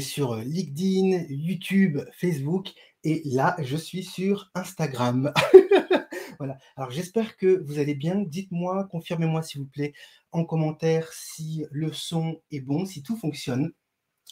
sur 0.00 0.36
LinkedIn, 0.36 1.26
YouTube, 1.28 2.00
Facebook 2.12 2.72
et 3.04 3.20
là, 3.26 3.56
je 3.58 3.76
suis 3.76 4.04
sur 4.04 4.50
Instagram. 4.54 5.32
voilà. 6.38 6.56
Alors, 6.76 6.90
j'espère 6.90 7.36
que 7.36 7.62
vous 7.64 7.78
allez 7.78 7.94
bien. 7.94 8.20
Dites-moi, 8.20 8.88
confirmez-moi 8.90 9.42
s'il 9.42 9.60
vous 9.60 9.66
plaît 9.66 9.92
en 10.30 10.44
commentaire 10.44 11.12
si 11.12 11.66
le 11.70 11.92
son 11.92 12.40
est 12.50 12.60
bon, 12.60 12.86
si 12.86 13.02
tout 13.02 13.16
fonctionne. 13.16 13.72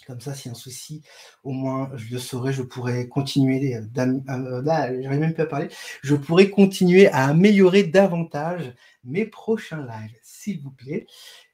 Comme 0.07 0.21
ça, 0.21 0.35
s'il 0.35 0.47
y 0.47 0.49
a 0.49 0.53
un 0.53 0.55
souci, 0.55 1.03
au 1.45 1.51
moins 1.51 1.91
je 1.95 2.15
le 2.15 2.19
saurai, 2.19 2.55
je 2.55 2.63
pourrais 2.63 3.07
continuer, 3.07 3.75
euh, 3.75 3.83
euh, 3.99 5.69
je 6.03 6.15
pourrais 6.15 6.49
continuer 6.49 7.09
à 7.09 7.27
améliorer 7.27 7.83
davantage 7.83 8.73
mes 9.05 9.27
prochains 9.27 9.85
lives, 9.85 10.17
s'il 10.23 10.63
vous 10.63 10.71
plaît. 10.71 11.07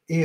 Et 0.09 0.25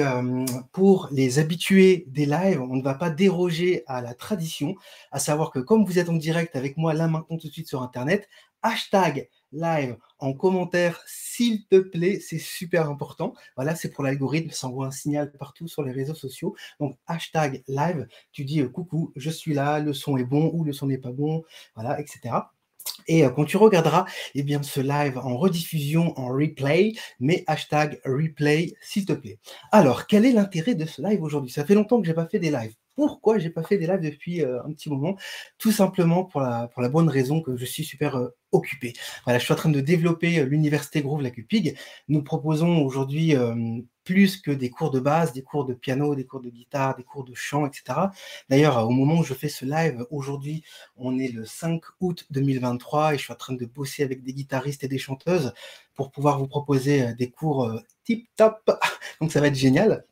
pour 0.71 1.09
les 1.11 1.39
habitués 1.39 2.05
des 2.07 2.25
lives, 2.25 2.61
on 2.61 2.75
ne 2.75 2.83
va 2.83 2.93
pas 2.93 3.09
déroger 3.09 3.83
à 3.87 4.01
la 4.01 4.13
tradition, 4.13 4.75
à 5.11 5.19
savoir 5.19 5.51
que 5.51 5.59
comme 5.59 5.85
vous 5.85 5.97
êtes 5.97 6.09
en 6.09 6.13
direct 6.13 6.55
avec 6.55 6.77
moi 6.77 6.93
là 6.93 7.07
maintenant 7.07 7.37
tout 7.37 7.47
de 7.47 7.53
suite 7.53 7.67
sur 7.67 7.81
Internet, 7.81 8.29
hashtag 8.61 9.27
live 9.51 9.97
en 10.19 10.33
commentaire, 10.33 11.01
s'il 11.07 11.65
te 11.65 11.79
plaît, 11.79 12.19
c'est 12.19 12.37
super 12.37 12.89
important. 12.89 13.33
Voilà, 13.55 13.75
c'est 13.75 13.89
pour 13.89 14.03
l'algorithme, 14.03 14.51
ça 14.51 14.67
envoie 14.67 14.85
un 14.87 14.91
signal 14.91 15.31
partout 15.31 15.67
sur 15.67 15.83
les 15.83 15.91
réseaux 15.91 16.13
sociaux. 16.13 16.55
Donc, 16.79 16.97
hashtag 17.07 17.63
live, 17.67 18.07
tu 18.31 18.45
dis 18.45 18.63
coucou, 18.71 19.11
je 19.15 19.29
suis 19.29 19.53
là, 19.53 19.79
le 19.79 19.93
son 19.93 20.15
est 20.17 20.23
bon 20.23 20.51
ou 20.53 20.63
le 20.63 20.73
son 20.73 20.87
n'est 20.87 20.99
pas 20.99 21.11
bon, 21.11 21.43
voilà, 21.75 21.99
etc. 21.99 22.35
Et 23.07 23.23
quand 23.35 23.45
tu 23.45 23.57
regarderas 23.57 24.05
eh 24.35 24.43
bien, 24.43 24.61
ce 24.63 24.79
live 24.79 25.17
en 25.17 25.37
rediffusion, 25.37 26.17
en 26.19 26.27
replay, 26.27 26.93
mais 27.19 27.43
hashtag 27.47 27.99
replay, 28.05 28.73
s'il 28.81 29.05
te 29.05 29.13
plaît. 29.13 29.39
Alors, 29.71 30.07
quel 30.07 30.25
est 30.25 30.31
l'intérêt 30.31 30.75
de 30.75 30.85
ce 30.85 31.01
live 31.01 31.21
aujourd'hui? 31.21 31.51
Ça 31.51 31.65
fait 31.65 31.75
longtemps 31.75 31.99
que 31.99 32.05
je 32.05 32.11
n'ai 32.11 32.15
pas 32.15 32.27
fait 32.27 32.39
des 32.39 32.51
lives. 32.51 32.75
Pourquoi 32.95 33.39
j'ai 33.39 33.49
pas 33.49 33.63
fait 33.63 33.77
des 33.77 33.87
lives 33.87 34.01
depuis 34.01 34.43
un 34.43 34.71
petit 34.73 34.89
moment? 34.89 35.17
Tout 35.57 35.71
simplement 35.71 36.25
pour 36.25 36.41
la, 36.41 36.69
la 36.77 36.89
bonne 36.89 37.09
raison 37.09 37.41
que 37.41 37.55
je 37.55 37.65
suis 37.65 37.83
super 37.83 38.19
occupé. 38.51 38.93
Voilà, 39.23 39.39
je 39.39 39.45
suis 39.45 39.53
en 39.53 39.57
train 39.57 39.69
de 39.69 39.81
développer 39.81 40.43
l'université 40.45 41.01
Groove 41.01 41.21
Lacupig. 41.21 41.77
Nous 42.09 42.21
proposons 42.21 42.83
aujourd'hui 42.83 43.33
plus 44.03 44.37
que 44.37 44.51
des 44.51 44.69
cours 44.69 44.91
de 44.91 44.99
base, 44.99 45.33
des 45.33 45.43
cours 45.43 45.65
de 45.65 45.73
piano, 45.73 46.15
des 46.15 46.25
cours 46.25 46.41
de 46.41 46.49
guitare, 46.49 46.95
des 46.95 47.03
cours 47.03 47.23
de 47.23 47.33
chant, 47.33 47.65
etc. 47.65 47.83
D'ailleurs, 48.49 48.85
au 48.87 48.91
moment 48.91 49.19
où 49.19 49.23
je 49.23 49.33
fais 49.33 49.49
ce 49.49 49.65
live, 49.65 50.05
aujourd'hui, 50.09 50.63
on 50.97 51.17
est 51.19 51.31
le 51.31 51.45
5 51.45 51.81
août 51.99 52.25
2023 52.31 53.13
et 53.13 53.17
je 53.17 53.23
suis 53.23 53.33
en 53.33 53.37
train 53.37 53.53
de 53.53 53.65
bosser 53.65 54.03
avec 54.03 54.23
des 54.23 54.33
guitaristes 54.33 54.83
et 54.83 54.87
des 54.87 54.97
chanteuses 54.97 55.53
pour 55.93 56.11
pouvoir 56.11 56.39
vous 56.39 56.47
proposer 56.47 57.13
des 57.15 57.29
cours 57.29 57.71
tip 58.03 58.27
top. 58.35 58.71
Donc 59.21 59.31
ça 59.31 59.39
va 59.39 59.47
être 59.47 59.55
génial. 59.55 60.05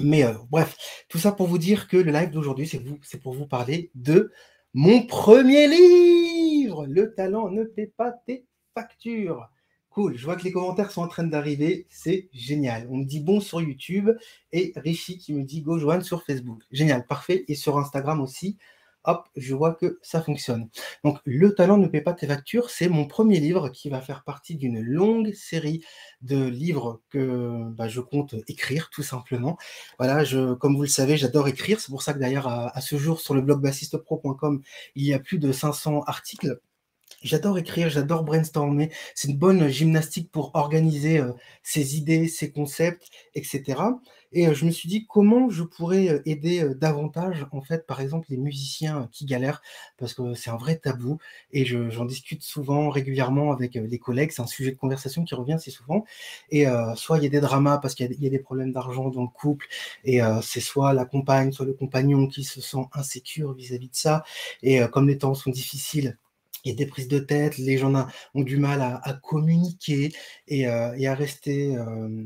Mais 0.00 0.24
bref, 0.50 0.76
tout 1.08 1.18
ça 1.18 1.32
pour 1.32 1.46
vous 1.46 1.58
dire 1.58 1.86
que 1.88 1.96
le 1.96 2.10
live 2.10 2.30
d'aujourd'hui, 2.30 2.68
c'est 3.02 3.18
pour 3.18 3.34
vous 3.34 3.46
parler 3.46 3.90
de 3.94 4.32
mon 4.72 5.06
premier 5.06 5.68
livre. 5.68 6.86
Le 6.86 7.14
talent 7.14 7.48
ne 7.48 7.64
paie 7.64 7.92
pas 7.96 8.10
tes 8.10 8.44
factures. 8.74 9.48
Cool, 9.94 10.16
je 10.16 10.24
vois 10.24 10.34
que 10.34 10.42
les 10.42 10.50
commentaires 10.50 10.90
sont 10.90 11.02
en 11.02 11.08
train 11.08 11.22
d'arriver, 11.22 11.86
c'est 11.88 12.28
génial. 12.32 12.88
On 12.90 12.96
me 12.96 13.04
dit 13.04 13.20
bon 13.20 13.38
sur 13.38 13.60
YouTube 13.60 14.10
et 14.50 14.72
Richie 14.74 15.18
qui 15.18 15.32
me 15.32 15.44
dit 15.44 15.62
go 15.62 15.78
Joanne 15.78 16.02
sur 16.02 16.24
Facebook. 16.24 16.62
Génial, 16.72 17.06
parfait. 17.06 17.44
Et 17.46 17.54
sur 17.54 17.78
Instagram 17.78 18.20
aussi 18.20 18.58
hop, 19.04 19.28
je 19.36 19.54
vois 19.54 19.74
que 19.74 19.98
ça 20.02 20.20
fonctionne. 20.20 20.68
Donc, 21.04 21.18
Le 21.24 21.54
talent 21.54 21.78
ne 21.78 21.86
paie 21.86 22.00
pas 22.00 22.12
tes 22.12 22.26
factures, 22.26 22.70
c'est 22.70 22.88
mon 22.88 23.06
premier 23.06 23.38
livre 23.38 23.68
qui 23.68 23.88
va 23.88 24.00
faire 24.00 24.24
partie 24.24 24.56
d'une 24.56 24.80
longue 24.80 25.32
série 25.34 25.84
de 26.22 26.44
livres 26.44 27.00
que 27.10 27.70
bah, 27.70 27.88
je 27.88 28.00
compte 28.00 28.34
écrire, 28.48 28.90
tout 28.90 29.02
simplement. 29.02 29.58
Voilà, 29.98 30.24
comme 30.58 30.74
vous 30.74 30.82
le 30.82 30.88
savez, 30.88 31.16
j'adore 31.16 31.48
écrire. 31.48 31.80
C'est 31.80 31.90
pour 31.90 32.02
ça 32.02 32.14
que 32.14 32.18
d'ailleurs, 32.18 32.48
à, 32.48 32.80
ce 32.80 32.96
jour, 32.96 33.20
sur 33.20 33.34
le 33.34 33.42
blog 33.42 33.60
bassistepro.com, 33.62 34.60
il 34.96 35.04
y 35.04 35.14
a 35.14 35.18
plus 35.20 35.38
de 35.38 35.52
500 35.52 36.02
articles. 36.06 36.58
J'adore 37.24 37.56
écrire, 37.56 37.88
j'adore 37.88 38.22
brainstormer. 38.22 38.92
C'est 39.14 39.28
une 39.28 39.38
bonne 39.38 39.66
gymnastique 39.68 40.30
pour 40.30 40.50
organiser 40.54 41.18
euh, 41.20 41.32
ses 41.62 41.96
idées, 41.96 42.28
ses 42.28 42.52
concepts, 42.52 43.08
etc. 43.34 43.80
Et 44.32 44.52
je 44.52 44.66
me 44.66 44.70
suis 44.70 44.90
dit 44.90 45.06
comment 45.06 45.48
je 45.48 45.62
pourrais 45.62 46.20
aider 46.26 46.68
davantage, 46.76 47.46
en 47.52 47.62
fait, 47.62 47.86
par 47.86 48.00
exemple, 48.02 48.26
les 48.28 48.36
musiciens 48.36 49.08
qui 49.12 49.24
galèrent, 49.24 49.62
parce 49.96 50.12
que 50.12 50.34
c'est 50.34 50.50
un 50.50 50.56
vrai 50.56 50.76
tabou. 50.76 51.18
Et 51.52 51.64
j'en 51.64 52.04
discute 52.04 52.42
souvent, 52.42 52.90
régulièrement 52.90 53.52
avec 53.52 53.74
les 53.74 53.98
collègues. 53.98 54.32
C'est 54.32 54.42
un 54.42 54.46
sujet 54.46 54.72
de 54.72 54.76
conversation 54.76 55.24
qui 55.24 55.34
revient 55.34 55.54
assez 55.54 55.70
souvent. 55.70 56.04
Et 56.50 56.66
soit 56.96 57.18
il 57.18 57.24
y 57.24 57.26
a 57.26 57.30
des 57.30 57.40
dramas 57.40 57.78
parce 57.78 57.94
qu'il 57.94 58.12
y, 58.20 58.26
a 58.26 58.30
des 58.30 58.38
problèmes 58.40 58.72
d'argent 58.72 59.08
dans 59.08 59.22
le 59.22 59.28
couple, 59.28 59.66
et 60.04 60.20
c'est 60.42 60.60
soit 60.60 60.92
la 60.92 61.04
compagne, 61.04 61.52
soit 61.52 61.66
le 61.66 61.74
compagnon 61.74 62.26
qui 62.26 62.42
se 62.44 62.60
sent 62.60 62.84
insécure 62.92 63.54
vis-à-vis 63.54 63.88
de 63.88 63.96
ça. 63.96 64.24
Et 64.62 64.80
comme 64.92 65.06
les 65.08 65.18
temps 65.18 65.34
sont 65.34 65.50
difficiles, 65.50 66.18
il 66.64 66.70
y 66.70 66.74
a 66.74 66.76
des 66.76 66.86
prises 66.86 67.08
de 67.08 67.18
tête, 67.18 67.58
les 67.58 67.78
gens 67.78 67.92
ont 68.34 68.42
du 68.42 68.56
mal 68.56 68.80
à, 68.80 69.12
communiquer 69.22 70.12
et, 70.48 70.66
à 70.66 71.14
rester 71.14 71.76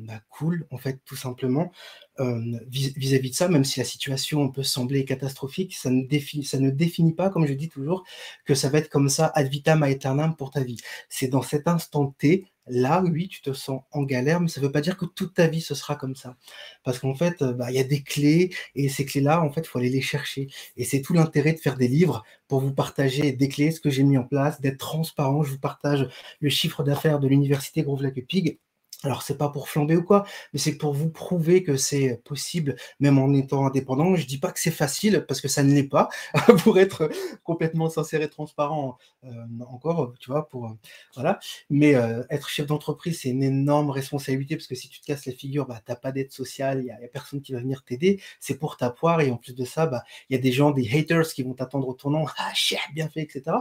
bah, 0.07 0.21
cool, 0.31 0.67
en 0.71 0.79
fait, 0.79 1.01
tout 1.05 1.17
simplement. 1.17 1.73
vis-à-vis 2.19 3.31
de 3.31 3.35
ça, 3.35 3.49
même 3.49 3.65
si 3.65 3.81
la 3.81 3.85
situation 3.85 4.49
peut 4.51 4.63
sembler 4.63 5.05
catastrophique, 5.05 5.77
ça 5.77 5.91
ne, 5.91 6.07
définit, 6.07 6.45
ça 6.45 6.59
ne 6.59 6.71
définit 6.71 7.15
pas, 7.15 7.31
comme 7.31 7.47
je 7.47 7.53
dis 7.53 7.69
toujours, 7.69 8.05
que 8.45 8.55
ça 8.55 8.69
va 8.69 8.79
être 8.79 8.89
comme 8.89 9.09
ça 9.09 9.27
ad 9.35 9.49
vitam 9.49 9.83
aeternam 9.83 10.37
pour 10.37 10.51
ta 10.51 10.63
vie. 10.63 10.79
C'est 11.09 11.29
dans 11.29 11.43
cet 11.43 11.69
instant 11.69 12.15
T, 12.19 12.47
là, 12.71 13.03
oui, 13.03 13.29
tu 13.29 13.41
te 13.43 13.53
sens 13.53 13.83
en 13.91 14.03
galère, 14.03 14.41
mais 14.41 14.49
ça 14.49 14.61
ne 14.61 14.67
veut 14.67 14.73
pas 14.73 14.81
dire 14.81 14.97
que 14.97 15.07
toute 15.07 15.35
ta 15.35 15.47
vie, 15.47 15.61
ce 15.61 15.75
sera 15.75 15.97
comme 15.97 16.17
ça. 16.17 16.37
Parce 16.85 16.99
qu'en 16.99 17.15
fait, 17.15 17.43
bah, 17.43 17.71
il 17.71 17.77
y 17.77 17.81
a 17.81 17.85
des 17.85 18.03
clés, 18.03 18.51
et 18.75 18.89
ces 18.89 19.05
clés-là, 19.07 19.43
en 19.43 19.51
fait, 19.51 19.63
il 19.63 19.67
faut 19.67 19.79
aller 19.79 19.91
les 19.91 20.01
chercher. 20.01 20.49
Et 20.77 20.85
c'est 20.85 21.03
tout 21.03 21.15
l'intérêt 21.15 21.53
de 21.53 21.59
faire 21.59 21.77
des 21.77 21.89
livres 21.89 22.25
pour 22.49 22.61
vous 22.61 22.73
partager 22.73 23.33
des 23.33 23.49
clés, 23.49 23.71
ce 23.71 23.81
que 23.81 23.91
j'ai 23.91 24.05
mis 24.05 24.19
en 24.19 24.25
place, 24.25 24.61
d'être 24.61 24.79
transparent. 24.79 25.43
Je 25.43 25.53
vous 25.53 25.59
partage 25.59 26.09
le 26.41 26.49
chiffre 26.49 26.83
d'affaires 26.83 27.21
de 27.21 27.29
l'université 27.29 27.83
Groove-Lac-Pig 27.83 28.59
alors, 29.05 29.23
c'est 29.23 29.39
pas 29.39 29.49
pour 29.49 29.69
flamber 29.69 29.95
ou 29.97 30.03
quoi, 30.03 30.27
mais 30.53 30.59
c'est 30.59 30.77
pour 30.77 30.93
vous 30.93 31.09
prouver 31.09 31.63
que 31.63 31.77
c'est 31.77 32.21
possible, 32.25 32.75
même 32.99 33.17
en 33.19 33.33
étant 33.33 33.65
indépendant. 33.65 34.17
Je 34.17 34.27
dis 34.27 34.39
pas 34.39 34.51
que 34.51 34.59
c'est 34.59 34.73
facile, 34.73 35.25
parce 35.29 35.41
que 35.41 35.47
ça 35.47 35.63
ne 35.63 35.73
l'est 35.73 35.85
pas, 35.85 36.09
pour 36.65 36.81
être 36.81 37.09
complètement 37.45 37.89
sincère 37.91 38.23
et 38.23 38.29
transparent, 38.29 38.99
euh, 39.23 39.31
encore, 39.69 40.15
tu 40.19 40.31
vois, 40.33 40.49
pour, 40.49 40.77
voilà. 41.15 41.39
Mais 41.71 41.95
euh, 41.95 42.25
être 42.29 42.49
chef 42.49 42.67
d'entreprise, 42.67 43.21
c'est 43.21 43.29
une 43.29 43.45
énorme 43.45 43.91
responsabilité, 43.91 44.57
parce 44.57 44.67
que 44.67 44.75
si 44.75 44.89
tu 44.89 45.01
te 45.01 45.07
casses 45.07 45.27
la 45.27 45.33
figure, 45.33 45.67
bah, 45.67 45.81
t'as 45.85 45.95
pas 45.95 46.11
d'aide 46.11 46.33
sociale, 46.33 46.81
il 46.81 46.87
y, 46.87 46.91
a 46.91 46.99
personne 47.07 47.41
qui 47.41 47.53
va 47.53 47.61
venir 47.61 47.85
t'aider, 47.85 48.21
c'est 48.41 48.59
pour 48.59 48.77
ta 48.77 48.91
poire, 48.91 49.21
et 49.21 49.31
en 49.31 49.37
plus 49.37 49.55
de 49.55 49.65
ça, 49.65 49.87
bah, 49.87 50.03
il 50.29 50.35
y 50.35 50.37
a 50.37 50.43
des 50.43 50.51
gens, 50.51 50.73
des 50.73 50.89
haters 50.93 51.29
qui 51.29 51.45
vont 51.45 51.55
t'attendre 51.55 51.87
au 51.87 51.95
tournant, 51.95 52.27
ah, 52.37 52.53
chien, 52.53 52.81
bien 52.95 53.09
fait, 53.09 53.23
etc. 53.23 53.59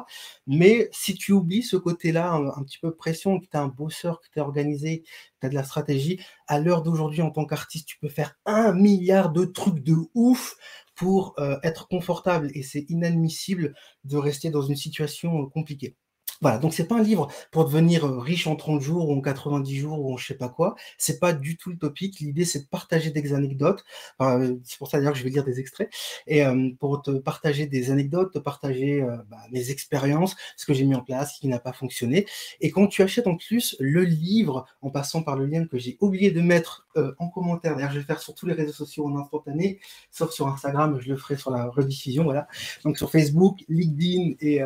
Mais 0.47 0.89
si 0.91 1.13
tu 1.13 1.31
oublies 1.31 1.61
ce 1.61 1.77
côté-là, 1.77 2.31
un, 2.31 2.47
un, 2.47 2.63
petit 2.63 2.79
peu 2.79 2.95
pression, 2.95 3.39
que 3.39 3.45
tu 3.45 3.55
as 3.55 3.61
un 3.61 3.67
bosseur, 3.67 4.19
que 4.19 4.27
tu 4.33 4.39
es 4.39 4.41
organisé, 4.41 5.03
tu 5.39 5.47
as 5.47 5.49
de 5.49 5.55
la 5.55 5.63
stratégie. 5.63 6.19
À 6.47 6.59
l'heure 6.59 6.83
d'aujourd'hui, 6.83 7.21
en 7.21 7.31
tant 7.31 7.45
qu'artiste, 7.45 7.87
tu 7.87 7.97
peux 7.99 8.09
faire 8.09 8.35
un 8.45 8.73
milliard 8.73 9.31
de 9.31 9.45
trucs 9.45 9.83
de 9.83 9.95
ouf 10.13 10.55
pour 10.95 11.35
euh, 11.39 11.57
être 11.63 11.87
confortable 11.87 12.49
et 12.53 12.63
c'est 12.63 12.85
inadmissible 12.89 13.75
de 14.03 14.17
rester 14.17 14.49
dans 14.49 14.63
une 14.63 14.75
situation 14.75 15.43
euh, 15.43 15.45
compliquée. 15.47 15.95
Voilà, 16.41 16.57
donc 16.57 16.73
c'est 16.73 16.87
pas 16.87 16.95
un 16.95 17.03
livre 17.03 17.27
pour 17.51 17.65
devenir 17.65 18.05
riche 18.19 18.47
en 18.47 18.55
30 18.55 18.81
jours 18.81 19.09
ou 19.09 19.13
en 19.17 19.21
90 19.21 19.75
jours 19.77 19.99
ou 19.99 20.13
en 20.13 20.17
je 20.17 20.27
sais 20.27 20.33
pas 20.37 20.49
quoi. 20.49 20.75
C'est 20.97 21.19
pas 21.19 21.33
du 21.33 21.57
tout 21.57 21.69
le 21.69 21.77
topic. 21.77 22.19
L'idée 22.19 22.45
c'est 22.45 22.59
de 22.59 22.67
partager 22.67 23.11
des 23.11 23.33
anecdotes. 23.33 23.83
c'est 24.19 24.77
pour 24.77 24.89
ça 24.89 24.97
d'ailleurs 24.97 25.13
que 25.13 25.19
je 25.19 25.23
vais 25.23 25.29
lire 25.29 25.43
des 25.43 25.59
extraits 25.59 25.89
et 26.27 26.43
pour 26.79 27.01
te 27.01 27.11
partager 27.11 27.67
des 27.67 27.91
anecdotes, 27.91 28.33
te 28.33 28.39
partager 28.39 29.01
bah, 29.29 29.37
mes 29.51 29.71
expériences, 29.71 30.35
ce 30.55 30.65
que 30.65 30.73
j'ai 30.73 30.85
mis 30.85 30.95
en 30.95 31.01
place, 31.01 31.35
ce 31.35 31.41
qui 31.41 31.47
n'a 31.47 31.59
pas 31.59 31.73
fonctionné. 31.73 32.25
Et 32.61 32.71
quand 32.71 32.87
tu 32.87 33.01
achètes 33.01 33.27
en 33.27 33.35
plus 33.35 33.75
le 33.79 34.03
livre 34.03 34.65
en 34.81 34.89
passant 34.89 35.23
par 35.23 35.35
le 35.35 35.45
lien 35.45 35.65
que 35.65 35.77
j'ai 35.77 35.97
oublié 36.01 36.31
de 36.31 36.41
mettre 36.41 36.86
en 37.19 37.29
commentaire, 37.29 37.75
d'ailleurs 37.75 37.91
je 37.91 37.95
vais 37.95 38.01
le 38.01 38.05
faire 38.05 38.19
sur 38.19 38.33
tous 38.35 38.45
les 38.45 38.53
réseaux 38.53 38.73
sociaux 38.73 39.05
en 39.07 39.17
instantané, 39.17 39.79
sauf 40.11 40.31
sur 40.31 40.47
Instagram, 40.47 40.99
je 40.99 41.09
le 41.09 41.17
ferai 41.17 41.37
sur 41.37 41.51
la 41.51 41.67
rediffusion. 41.67 42.23
Voilà. 42.23 42.47
Donc 42.83 42.97
sur 42.97 43.11
Facebook, 43.11 43.63
LinkedIn 43.69 44.35
et, 44.39 44.61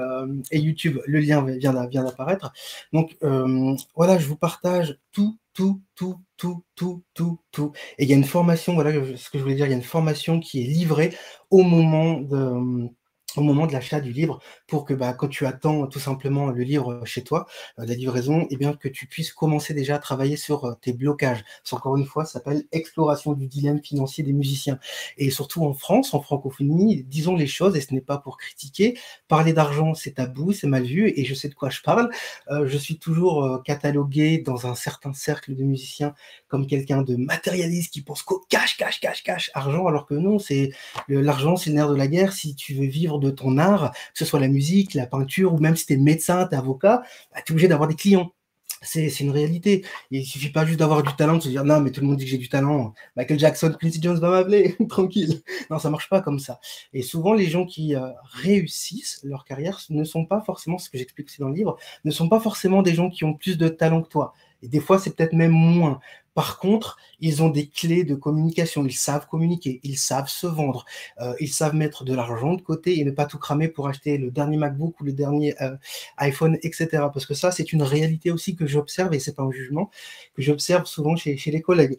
et 0.52 0.60
YouTube, 0.60 1.00
le 1.06 1.20
lien 1.20 1.44
vient 1.44 2.04
d'apparaître. 2.04 2.52
Donc 2.94 3.18
euh, 3.24 3.76
voilà, 3.96 4.18
je 4.18 4.28
vous 4.28 4.36
partage 4.36 4.98
tout, 5.12 5.38
tout, 5.54 5.82
tout, 5.96 6.22
tout, 6.38 6.64
tout, 6.76 7.04
tout, 7.14 7.40
tout. 7.52 7.72
Et 7.98 8.04
il 8.04 8.10
y 8.10 8.14
a 8.14 8.16
une 8.16 8.24
formation, 8.24 8.74
voilà 8.74 8.92
ce 9.16 9.30
que 9.30 9.38
je 9.38 9.44
voulais 9.44 9.56
dire, 9.56 9.66
il 9.66 9.72
y 9.72 9.74
a 9.74 9.78
une 9.78 9.84
formation 9.84 10.40
qui 10.40 10.62
est 10.62 10.68
livrée 10.68 11.16
au 11.50 11.64
moment 11.64 12.20
de 12.20 12.90
au 13.38 13.42
moment 13.42 13.68
de 13.68 13.74
l'achat 13.74 14.02
du 14.02 14.12
livre 14.12 14.40
pour 14.68 14.86
que 14.86 14.94
bah, 14.94 15.14
quand 15.14 15.28
tu 15.28 15.46
attends 15.46 15.88
tout 15.88 16.00
simplement 16.00 16.48
le 16.48 16.64
livre 16.64 17.02
chez 17.06 17.24
toi, 17.24 17.48
euh, 17.80 17.86
la 17.86 17.96
livraison, 17.96 18.42
et 18.42 18.48
eh 18.52 18.58
bien 18.58 18.74
que 18.74 18.88
tu 18.88 19.08
puisses 19.08 19.32
commencer 19.32 19.74
déjà 19.74 19.96
à 19.96 20.00
travailler 20.00 20.38
sur 20.38 20.66
euh, 20.66 20.74
tes 20.82 20.94
blocages. 20.94 21.44
C'est 21.64 21.76
encore 21.76 21.98
une 21.98 22.06
fois, 22.06 22.26
ça 22.26 22.34
s'appelle 22.34 22.64
Exploration 22.72 23.34
du 23.34 23.48
dilemme 23.48 23.82
financier 23.84 24.24
des 24.24 24.34
musiciens. 24.34 24.80
Et 25.18 25.32
surtout 25.32 25.66
en 25.66 25.74
France, 25.74 26.14
en 26.14 26.22
francophonie, 26.22 27.04
disons 27.04 27.36
les 27.36 27.48
choses, 27.48 27.76
et 27.76 27.82
ce 27.82 27.94
n'est 27.94 28.02
pas 28.02 28.18
pour 28.18 28.38
critiquer, 28.38 28.98
parler 29.28 29.54
d'argent, 29.54 29.94
c'est 29.94 30.12
tabou, 30.12 30.52
c'est 30.52 30.68
mal 30.68 30.84
vu, 30.84 31.14
et 31.16 31.26
je 31.26 31.34
sais 31.34 31.50
de 31.50 31.54
quoi 31.54 31.70
je 31.70 31.82
parle. 31.82 32.10
Euh, 32.50 32.68
je 32.68 32.78
suis 32.78 32.98
toujours 32.98 33.62
catalogué 33.64 34.40
dans 34.40 34.68
un 34.68 34.76
certain 34.76 35.14
cercle 35.14 35.56
de 35.56 35.64
musiciens 35.64 36.14
comme 36.48 36.68
quelqu'un 36.68 37.02
de 37.02 37.16
matérialiste 37.16 37.94
qui 37.94 38.02
pense 38.02 38.24
qu'au 38.24 38.44
cash, 38.50 38.78
cash, 38.78 39.00
cash, 39.00 39.24
cash, 39.24 39.52
argent, 39.54 39.88
alors 39.88 40.06
que 40.06 40.14
non, 40.14 40.40
c'est 40.40 40.72
l'argent, 41.08 41.56
c'est 41.56 41.70
le 41.70 41.78
nerf 41.78 41.90
de 41.90 41.96
la 41.96 42.08
guerre. 42.08 42.34
Si 42.34 42.56
tu 42.56 42.74
veux 42.74 42.88
vivre 42.88 43.20
de 43.22 43.32
ton 43.32 43.58
art, 43.58 43.92
que 43.92 44.20
ce 44.20 44.26
soit 44.26 44.40
la 44.40 44.48
musique, 44.50 44.94
la 44.94 45.08
peinture, 45.08 45.54
ou 45.54 45.58
même 45.60 45.76
si 45.76 45.86
tu 45.86 45.94
es 45.94 45.98
médecin, 45.98 46.48
tu 46.48 46.56
es 46.56 46.58
avocat, 46.58 47.04
bah, 47.34 47.42
tu 47.46 47.52
es 47.52 47.54
obligé 47.54 47.68
d'avoir 47.68 47.88
des 47.88 47.96
clients. 47.96 48.34
C'est 48.84 49.20
une 49.20 49.30
réalité. 49.30 49.86
Il 50.10 50.26
suffit 50.26 50.50
pas 50.50 50.66
juste 50.66 50.80
d'avoir 50.80 51.04
du 51.04 51.16
talent, 51.16 51.38
de 51.38 51.44
se 51.44 51.50
dire 51.50 51.64
non, 51.64 51.80
mais 51.82 51.92
tout 51.92 52.02
le 52.02 52.08
monde 52.08 52.18
dit 52.18 52.26
que 52.26 52.32
j'ai 52.32 52.40
du 52.40 52.50
talent. 52.50 52.94
Michael 53.16 53.38
Jackson, 53.38 53.76
Quincy 53.80 54.02
Jones 54.02 54.20
va 54.20 54.32
m'appeler, 54.32 54.76
tranquille. 54.90 55.42
Non, 55.70 55.78
ça 55.78 55.92
marche 55.92 56.10
pas 56.10 56.22
comme 56.22 56.40
ça. 56.40 56.60
Et 56.92 57.04
souvent, 57.04 57.34
les 57.34 57.46
gens 57.46 57.68
qui 57.68 57.96
euh, 57.96 58.10
réussissent 58.24 59.20
leur 59.24 59.46
carrière 59.46 59.80
ne 59.92 60.04
sont 60.04 60.26
pas 60.26 60.42
forcément, 60.42 60.80
ce 60.80 60.90
que 60.90 60.98
j'explique 60.98 61.28
aussi 61.28 61.40
dans 61.40 61.50
le 61.50 61.54
livre, 61.54 61.78
ne 62.06 62.12
sont 62.12 62.28
pas 62.28 62.40
forcément 62.40 62.82
des 62.82 62.96
gens 62.96 63.12
qui 63.12 63.24
ont 63.24 63.36
plus 63.36 63.58
de 63.60 63.68
talent 63.70 64.02
que 64.02 64.10
toi. 64.10 64.34
Et 64.62 64.68
des 64.68 64.80
fois, 64.80 65.00
c'est 65.00 65.16
peut-être 65.16 65.34
même 65.34 65.52
moins. 65.52 66.00
Par 66.34 66.60
contre, 66.60 66.98
ils 67.20 67.44
ont 67.44 67.50
des 67.50 67.68
clés 67.68 68.04
de 68.04 68.16
communication. 68.16 68.86
Ils 68.86 68.94
savent 68.94 69.28
communiquer, 69.28 69.80
ils 69.84 69.98
savent 69.98 70.30
se 70.30 70.48
vendre, 70.48 70.86
euh, 71.20 71.34
ils 71.40 71.52
savent 71.52 71.76
mettre 71.76 72.04
de 72.06 72.14
l'argent 72.14 72.54
de 72.54 72.62
côté 72.62 73.00
et 73.00 73.04
ne 73.04 73.12
pas 73.12 73.26
tout 73.26 73.38
cramer 73.38 73.68
pour 73.68 73.88
acheter 73.88 74.18
le 74.18 74.32
dernier 74.32 74.58
MacBook 74.58 75.00
ou 75.02 75.04
le 75.04 75.14
dernier 75.14 75.62
euh, 75.62 75.76
iPhone, 76.18 76.58
etc. 76.64 76.88
Parce 77.14 77.26
que 77.26 77.34
ça, 77.34 77.52
c'est 77.52 77.74
une 77.74 77.84
réalité 77.84 78.32
aussi 78.32 78.56
que 78.56 78.66
j'observe 78.66 79.14
et 79.14 79.20
c'est 79.20 79.36
pas 79.36 79.44
un 79.44 79.52
jugement 79.52 79.90
que 80.36 80.42
j'observe 80.42 80.86
souvent 80.86 81.16
chez, 81.16 81.38
chez 81.38 81.52
les 81.52 81.62
collègues. 81.62 81.98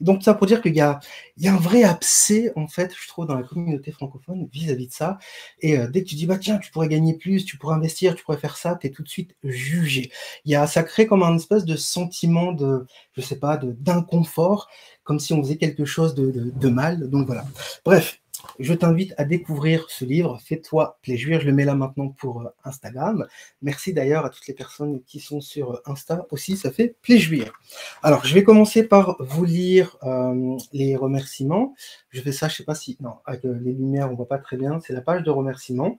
Donc, 0.00 0.22
ça 0.22 0.34
pour 0.34 0.46
dire 0.46 0.62
qu'il 0.62 0.74
y 0.74 0.80
a, 0.80 1.00
il 1.36 1.44
y 1.44 1.48
a 1.48 1.54
un 1.54 1.58
vrai 1.58 1.82
abcès, 1.84 2.52
en 2.56 2.66
fait, 2.66 2.92
je 3.00 3.08
trouve, 3.08 3.26
dans 3.26 3.34
la 3.34 3.42
communauté 3.42 3.92
francophone 3.92 4.48
vis-à-vis 4.52 4.88
de 4.88 4.92
ça. 4.92 5.18
Et 5.60 5.78
euh, 5.78 5.88
dès 5.88 6.02
que 6.02 6.08
tu 6.08 6.14
dis, 6.14 6.26
bah 6.26 6.38
tiens, 6.38 6.58
tu 6.58 6.70
pourrais 6.70 6.88
gagner 6.88 7.14
plus, 7.14 7.44
tu 7.44 7.58
pourrais 7.58 7.74
investir, 7.76 8.14
tu 8.14 8.24
pourrais 8.24 8.38
faire 8.38 8.56
ça, 8.56 8.76
tu 8.80 8.86
es 8.86 8.90
tout 8.90 9.02
de 9.02 9.08
suite 9.08 9.34
jugé. 9.44 10.10
Il 10.44 10.52
y 10.52 10.54
a, 10.54 10.66
ça 10.66 10.82
crée 10.82 11.06
comme 11.06 11.22
un 11.22 11.36
espèce 11.36 11.64
de 11.64 11.76
sentiment 11.76 12.52
de, 12.52 12.86
je 13.16 13.20
sais 13.20 13.38
pas, 13.38 13.56
d'inconfort, 13.58 14.68
comme 15.04 15.18
si 15.18 15.32
on 15.32 15.42
faisait 15.42 15.56
quelque 15.56 15.84
chose 15.84 16.14
de, 16.14 16.30
de, 16.30 16.50
de 16.50 16.68
mal. 16.68 17.08
Donc 17.10 17.26
voilà. 17.26 17.44
Bref, 17.84 18.19
je 18.58 18.74
t'invite 18.74 19.14
à 19.16 19.24
découvrir 19.24 19.86
ce 19.88 20.04
livre, 20.04 20.38
Fais-toi 20.44 20.98
plaisir. 21.02 21.40
Je 21.40 21.46
le 21.46 21.52
mets 21.52 21.64
là 21.64 21.74
maintenant 21.74 22.08
pour 22.08 22.42
euh, 22.42 22.48
Instagram. 22.64 23.26
Merci 23.62 23.92
d'ailleurs 23.92 24.24
à 24.24 24.30
toutes 24.30 24.46
les 24.46 24.54
personnes 24.54 25.02
qui 25.04 25.20
sont 25.20 25.40
sur 25.40 25.72
euh, 25.72 25.82
Insta 25.86 26.26
aussi, 26.30 26.56
ça 26.56 26.70
fait 26.70 26.96
plaisir. 27.02 27.52
Alors, 28.02 28.24
je 28.24 28.34
vais 28.34 28.44
commencer 28.44 28.82
par 28.86 29.16
vous 29.20 29.44
lire 29.44 29.96
euh, 30.02 30.56
les 30.72 30.96
remerciements. 30.96 31.74
Je 32.10 32.20
fais 32.20 32.32
ça, 32.32 32.48
je 32.48 32.54
ne 32.54 32.56
sais 32.58 32.64
pas 32.64 32.74
si. 32.74 32.96
Non, 33.00 33.14
avec 33.24 33.44
les 33.44 33.72
lumières, 33.72 34.08
on 34.08 34.12
ne 34.12 34.16
voit 34.16 34.28
pas 34.28 34.38
très 34.38 34.56
bien. 34.56 34.80
C'est 34.80 34.92
la 34.92 35.00
page 35.00 35.22
de 35.22 35.30
remerciements. 35.30 35.98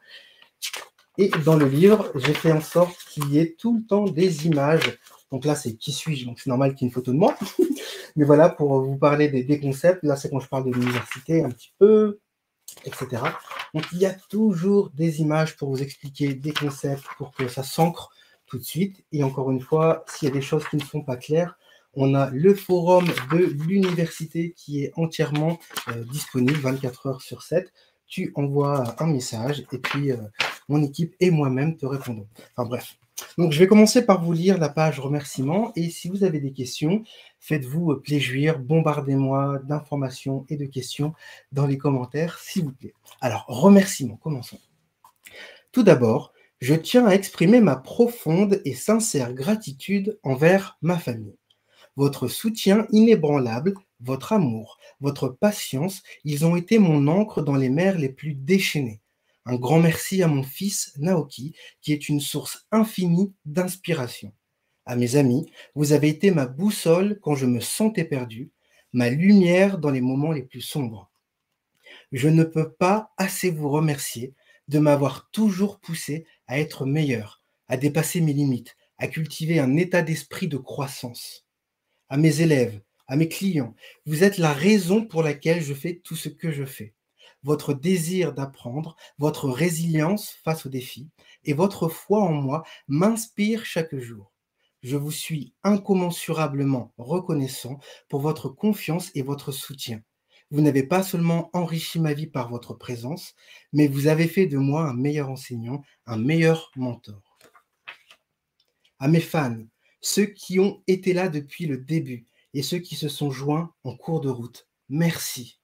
Et 1.17 1.29
dans 1.45 1.55
le 1.55 1.67
livre, 1.67 2.11
j'ai 2.15 2.33
fait 2.33 2.51
en 2.51 2.61
sorte 2.61 2.95
qu'il 3.09 3.29
y 3.33 3.39
ait 3.39 3.55
tout 3.57 3.75
le 3.77 3.83
temps 3.85 4.05
des 4.05 4.47
images. 4.47 4.97
Donc 5.31 5.45
là, 5.45 5.55
c'est 5.55 5.73
qui 5.73 5.91
suis-je? 5.91 6.25
Donc 6.25 6.39
c'est 6.39 6.49
normal 6.49 6.73
qu'il 6.73 6.85
y 6.85 6.85
ait 6.85 6.89
une 6.89 6.93
photo 6.93 7.11
de 7.11 7.17
moi. 7.17 7.35
Mais 8.15 8.25
voilà, 8.25 8.49
pour 8.49 8.81
vous 8.81 8.97
parler 8.97 9.29
des, 9.29 9.43
des 9.43 9.59
concepts. 9.59 10.03
Là, 10.03 10.15
c'est 10.15 10.29
quand 10.29 10.39
je 10.39 10.47
parle 10.47 10.65
de 10.65 10.71
l'université 10.71 11.43
un 11.43 11.49
petit 11.49 11.73
peu 11.79 12.19
etc. 12.85 13.23
Donc 13.73 13.85
il 13.91 13.99
y 13.99 14.05
a 14.05 14.13
toujours 14.13 14.89
des 14.91 15.21
images 15.21 15.55
pour 15.57 15.69
vous 15.69 15.81
expliquer 15.81 16.33
des 16.33 16.53
concepts, 16.53 17.05
pour 17.17 17.31
que 17.31 17.47
ça 17.47 17.63
s'ancre 17.63 18.11
tout 18.45 18.57
de 18.57 18.63
suite. 18.63 19.03
Et 19.11 19.23
encore 19.23 19.51
une 19.51 19.61
fois, 19.61 20.03
s'il 20.07 20.27
y 20.27 20.31
a 20.31 20.33
des 20.33 20.41
choses 20.41 20.67
qui 20.67 20.77
ne 20.77 20.83
sont 20.83 21.01
pas 21.01 21.17
claires, 21.17 21.57
on 21.93 22.15
a 22.15 22.29
le 22.29 22.53
forum 22.53 23.05
de 23.31 23.37
l'université 23.37 24.53
qui 24.55 24.83
est 24.83 24.91
entièrement 24.95 25.59
euh, 25.89 26.03
disponible 26.05 26.57
24 26.59 27.07
heures 27.07 27.21
sur 27.21 27.43
7. 27.43 27.71
Tu 28.07 28.31
envoies 28.35 28.95
un 29.01 29.07
message 29.07 29.65
et 29.71 29.77
puis 29.77 30.11
euh, 30.11 30.17
mon 30.69 30.83
équipe 30.83 31.15
et 31.19 31.31
moi-même 31.31 31.77
te 31.77 31.85
répondons. 31.85 32.27
Enfin 32.55 32.67
bref, 32.67 32.97
donc, 33.37 33.51
je 33.51 33.59
vais 33.59 33.67
commencer 33.67 34.05
par 34.05 34.23
vous 34.23 34.33
lire 34.33 34.57
la 34.57 34.69
page 34.69 34.99
remerciements 34.99 35.71
et 35.75 35.89
si 35.89 36.09
vous 36.09 36.23
avez 36.23 36.39
des 36.39 36.53
questions, 36.53 37.03
faites-vous 37.39 37.95
plaisir, 37.95 38.59
bombardez-moi 38.59 39.59
d'informations 39.63 40.45
et 40.49 40.57
de 40.57 40.65
questions 40.65 41.13
dans 41.51 41.67
les 41.67 41.77
commentaires, 41.77 42.39
s'il 42.39 42.65
vous 42.65 42.73
plaît. 42.73 42.93
Alors, 43.21 43.45
remerciements, 43.47 44.17
commençons. 44.17 44.59
Tout 45.71 45.83
d'abord, 45.83 46.33
je 46.59 46.75
tiens 46.75 47.07
à 47.07 47.13
exprimer 47.13 47.59
ma 47.59 47.75
profonde 47.75 48.61
et 48.65 48.75
sincère 48.75 49.33
gratitude 49.33 50.19
envers 50.23 50.77
ma 50.81 50.97
famille. 50.97 51.37
Votre 51.95 52.27
soutien 52.27 52.85
inébranlable, 52.91 53.73
votre 53.99 54.33
amour, 54.33 54.77
votre 54.99 55.27
patience, 55.27 56.03
ils 56.23 56.45
ont 56.45 56.55
été 56.55 56.79
mon 56.79 57.07
encre 57.07 57.41
dans 57.41 57.55
les 57.55 57.69
mers 57.69 57.97
les 57.97 58.09
plus 58.09 58.33
déchaînées. 58.33 59.00
Un 59.45 59.55
grand 59.55 59.79
merci 59.79 60.21
à 60.21 60.27
mon 60.27 60.43
fils 60.43 60.93
Naoki, 60.97 61.55
qui 61.81 61.93
est 61.93 62.09
une 62.09 62.19
source 62.19 62.67
infinie 62.71 63.33
d'inspiration. 63.45 64.33
À 64.85 64.95
mes 64.95 65.15
amis, 65.15 65.51
vous 65.73 65.93
avez 65.93 66.09
été 66.09 66.29
ma 66.29 66.45
boussole 66.45 67.19
quand 67.21 67.33
je 67.33 67.47
me 67.47 67.59
sentais 67.59 68.05
perdu, 68.05 68.51
ma 68.93 69.09
lumière 69.09 69.79
dans 69.79 69.89
les 69.89 70.01
moments 70.01 70.31
les 70.31 70.43
plus 70.43 70.61
sombres. 70.61 71.09
Je 72.11 72.29
ne 72.29 72.43
peux 72.43 72.71
pas 72.71 73.11
assez 73.17 73.49
vous 73.49 73.69
remercier 73.69 74.35
de 74.67 74.77
m'avoir 74.77 75.29
toujours 75.31 75.79
poussé 75.79 76.25
à 76.45 76.59
être 76.59 76.85
meilleur, 76.85 77.41
à 77.67 77.77
dépasser 77.77 78.21
mes 78.21 78.33
limites, 78.33 78.75
à 78.99 79.07
cultiver 79.07 79.59
un 79.59 79.75
état 79.75 80.03
d'esprit 80.03 80.47
de 80.47 80.57
croissance. 80.57 81.47
À 82.09 82.17
mes 82.17 82.41
élèves, 82.41 82.79
à 83.07 83.15
mes 83.15 83.27
clients, 83.27 83.75
vous 84.05 84.23
êtes 84.23 84.37
la 84.37 84.53
raison 84.53 85.03
pour 85.03 85.23
laquelle 85.23 85.63
je 85.63 85.73
fais 85.73 85.95
tout 86.03 86.15
ce 86.15 86.29
que 86.29 86.51
je 86.51 86.65
fais 86.65 86.93
votre 87.43 87.73
désir 87.73 88.33
d'apprendre, 88.33 88.95
votre 89.17 89.49
résilience 89.49 90.31
face 90.43 90.65
aux 90.65 90.69
défis 90.69 91.09
et 91.43 91.53
votre 91.53 91.87
foi 91.87 92.21
en 92.21 92.33
moi 92.33 92.63
m'inspirent 92.87 93.65
chaque 93.65 93.95
jour. 93.95 94.31
Je 94.83 94.97
vous 94.97 95.11
suis 95.11 95.53
incommensurablement 95.63 96.93
reconnaissant 96.97 97.79
pour 98.09 98.21
votre 98.21 98.49
confiance 98.49 99.11
et 99.15 99.21
votre 99.21 99.51
soutien. 99.51 100.01
Vous 100.49 100.61
n'avez 100.61 100.83
pas 100.83 101.03
seulement 101.03 101.49
enrichi 101.53 101.99
ma 101.99 102.13
vie 102.13 102.27
par 102.27 102.49
votre 102.49 102.73
présence, 102.73 103.35
mais 103.71 103.87
vous 103.87 104.07
avez 104.07 104.27
fait 104.27 104.47
de 104.47 104.57
moi 104.57 104.83
un 104.83 104.93
meilleur 104.93 105.29
enseignant, 105.29 105.81
un 106.05 106.17
meilleur 106.17 106.71
mentor. 106.75 107.37
À 108.99 109.07
mes 109.07 109.21
fans, 109.21 109.63
ceux 110.01 110.25
qui 110.25 110.59
ont 110.59 110.83
été 110.87 111.13
là 111.13 111.29
depuis 111.29 111.67
le 111.67 111.77
début 111.77 112.27
et 112.53 112.63
ceux 112.63 112.79
qui 112.79 112.95
se 112.95 113.07
sont 113.07 113.31
joints 113.31 113.73
en 113.83 113.95
cours 113.95 114.19
de 114.19 114.29
route, 114.29 114.67
merci 114.89 115.60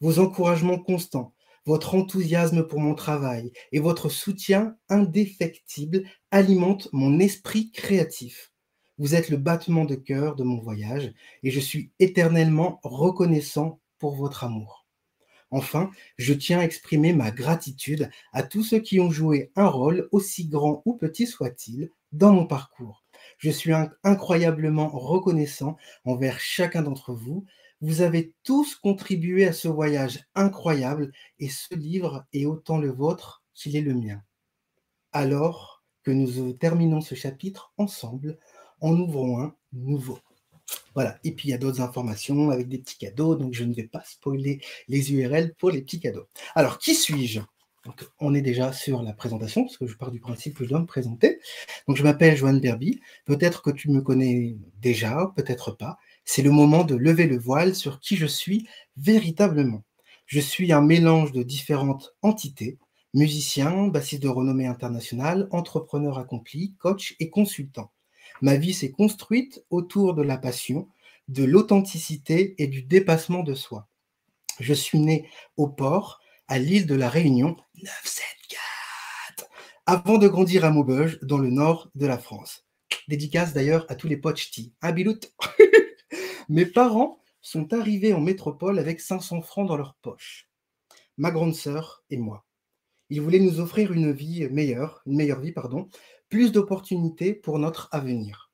vos 0.00 0.18
encouragements 0.18 0.78
constants, 0.78 1.34
votre 1.64 1.94
enthousiasme 1.94 2.66
pour 2.66 2.80
mon 2.80 2.94
travail 2.94 3.52
et 3.72 3.80
votre 3.80 4.08
soutien 4.08 4.76
indéfectible 4.88 6.04
alimentent 6.30 6.88
mon 6.92 7.18
esprit 7.18 7.70
créatif. 7.72 8.52
Vous 8.98 9.14
êtes 9.14 9.28
le 9.28 9.36
battement 9.36 9.84
de 9.84 9.94
cœur 9.94 10.36
de 10.36 10.44
mon 10.44 10.58
voyage 10.58 11.12
et 11.42 11.50
je 11.50 11.60
suis 11.60 11.90
éternellement 11.98 12.80
reconnaissant 12.82 13.80
pour 13.98 14.14
votre 14.14 14.44
amour. 14.44 14.86
Enfin, 15.50 15.90
je 16.18 16.34
tiens 16.34 16.60
à 16.60 16.64
exprimer 16.64 17.12
ma 17.12 17.30
gratitude 17.30 18.10
à 18.32 18.42
tous 18.42 18.62
ceux 18.62 18.80
qui 18.80 18.98
ont 19.00 19.10
joué 19.10 19.52
un 19.54 19.68
rôle, 19.68 20.08
aussi 20.12 20.48
grand 20.48 20.82
ou 20.84 20.94
petit 20.94 21.26
soit-il, 21.26 21.90
dans 22.12 22.32
mon 22.32 22.46
parcours. 22.46 23.04
Je 23.38 23.50
suis 23.50 23.72
incroyablement 24.02 24.88
reconnaissant 24.88 25.76
envers 26.04 26.40
chacun 26.40 26.82
d'entre 26.82 27.12
vous 27.12 27.44
vous 27.80 28.00
avez 28.00 28.32
tous 28.42 28.74
contribué 28.74 29.46
à 29.46 29.52
ce 29.52 29.68
voyage 29.68 30.24
incroyable 30.34 31.12
et 31.38 31.48
ce 31.48 31.74
livre 31.74 32.24
est 32.32 32.46
autant 32.46 32.78
le 32.78 32.90
vôtre 32.90 33.42
qu'il 33.54 33.76
est 33.76 33.82
le 33.82 33.94
mien. 33.94 34.22
Alors 35.12 35.82
que 36.02 36.10
nous 36.10 36.52
terminons 36.52 37.00
ce 37.00 37.14
chapitre 37.14 37.72
ensemble, 37.76 38.38
en 38.80 38.96
ouvrons 38.98 39.40
un 39.40 39.54
nouveau. 39.72 40.18
Voilà, 40.94 41.18
et 41.24 41.32
puis 41.32 41.48
il 41.48 41.50
y 41.50 41.54
a 41.54 41.58
d'autres 41.58 41.80
informations 41.80 42.50
avec 42.50 42.68
des 42.68 42.78
petits 42.78 42.98
cadeaux, 42.98 43.36
donc 43.36 43.54
je 43.54 43.64
ne 43.64 43.74
vais 43.74 43.86
pas 43.86 44.02
spoiler 44.04 44.60
les 44.88 45.12
URL 45.12 45.54
pour 45.54 45.70
les 45.70 45.82
petits 45.82 46.00
cadeaux. 46.00 46.26
Alors, 46.54 46.78
qui 46.78 46.94
suis-je? 46.94 47.40
On 48.18 48.34
est 48.34 48.42
déjà 48.42 48.72
sur 48.72 49.02
la 49.02 49.12
présentation, 49.12 49.62
parce 49.62 49.76
que 49.76 49.86
je 49.86 49.96
pars 49.96 50.10
du 50.10 50.18
principe 50.18 50.56
que 50.56 50.64
je 50.64 50.70
dois 50.70 50.80
me 50.80 50.86
présenter. 50.86 51.38
Donc, 51.86 51.96
je 51.96 52.02
m'appelle 52.02 52.36
Joanne 52.36 52.58
Berby. 52.58 53.00
Peut-être 53.26 53.62
que 53.62 53.70
tu 53.70 53.90
me 53.90 54.00
connais 54.00 54.56
déjà, 54.80 55.32
peut-être 55.36 55.70
pas 55.70 55.98
c'est 56.26 56.42
le 56.42 56.50
moment 56.50 56.84
de 56.84 56.94
lever 56.94 57.26
le 57.26 57.38
voile 57.38 57.74
sur 57.74 58.00
qui 58.00 58.16
je 58.16 58.26
suis 58.26 58.68
véritablement. 58.98 59.82
Je 60.26 60.40
suis 60.40 60.72
un 60.72 60.82
mélange 60.82 61.32
de 61.32 61.42
différentes 61.42 62.14
entités, 62.20 62.78
musicien, 63.14 63.86
bassiste 63.86 64.22
de 64.22 64.28
renommée 64.28 64.66
internationale, 64.66 65.48
entrepreneur 65.50 66.18
accompli, 66.18 66.74
coach 66.78 67.16
et 67.20 67.30
consultant. 67.30 67.90
Ma 68.42 68.56
vie 68.56 68.74
s'est 68.74 68.90
construite 68.90 69.64
autour 69.70 70.12
de 70.12 70.22
la 70.22 70.36
passion, 70.36 70.88
de 71.28 71.44
l'authenticité 71.44 72.54
et 72.58 72.66
du 72.66 72.82
dépassement 72.82 73.42
de 73.42 73.54
soi. 73.54 73.88
Je 74.60 74.74
suis 74.74 74.98
né 74.98 75.30
au 75.56 75.68
port, 75.68 76.20
à 76.48 76.58
l'île 76.58 76.86
de 76.86 76.94
la 76.94 77.08
Réunion, 77.08 77.56
9 77.82 77.92
avant 79.88 80.18
de 80.18 80.26
grandir 80.26 80.64
à 80.64 80.70
Maubeuge, 80.70 81.20
dans 81.22 81.38
le 81.38 81.48
nord 81.48 81.88
de 81.94 82.06
la 82.06 82.18
France. 82.18 82.66
Dédicace 83.06 83.52
d'ailleurs 83.52 83.86
à 83.88 83.94
tous 83.94 84.08
les 84.08 84.16
potes 84.16 84.38
ch'tis. 84.38 84.72
Un 84.82 84.90
bilout 84.90 85.32
Mes 86.48 86.66
parents 86.66 87.20
sont 87.40 87.72
arrivés 87.72 88.12
en 88.12 88.20
métropole 88.20 88.78
avec 88.78 89.00
500 89.00 89.42
francs 89.42 89.66
dans 89.66 89.76
leur 89.76 89.94
poche. 89.96 90.48
Ma 91.16 91.30
grande 91.30 91.54
sœur 91.54 92.04
et 92.10 92.16
moi. 92.16 92.44
Ils 93.10 93.20
voulaient 93.20 93.40
nous 93.40 93.60
offrir 93.60 93.92
une 93.92 94.12
vie 94.12 94.48
meilleure, 94.48 95.02
une 95.06 95.22
vie, 95.40 95.52
pardon, 95.52 95.88
plus 96.28 96.52
d'opportunités 96.52 97.34
pour 97.34 97.58
notre 97.58 97.88
avenir. 97.92 98.50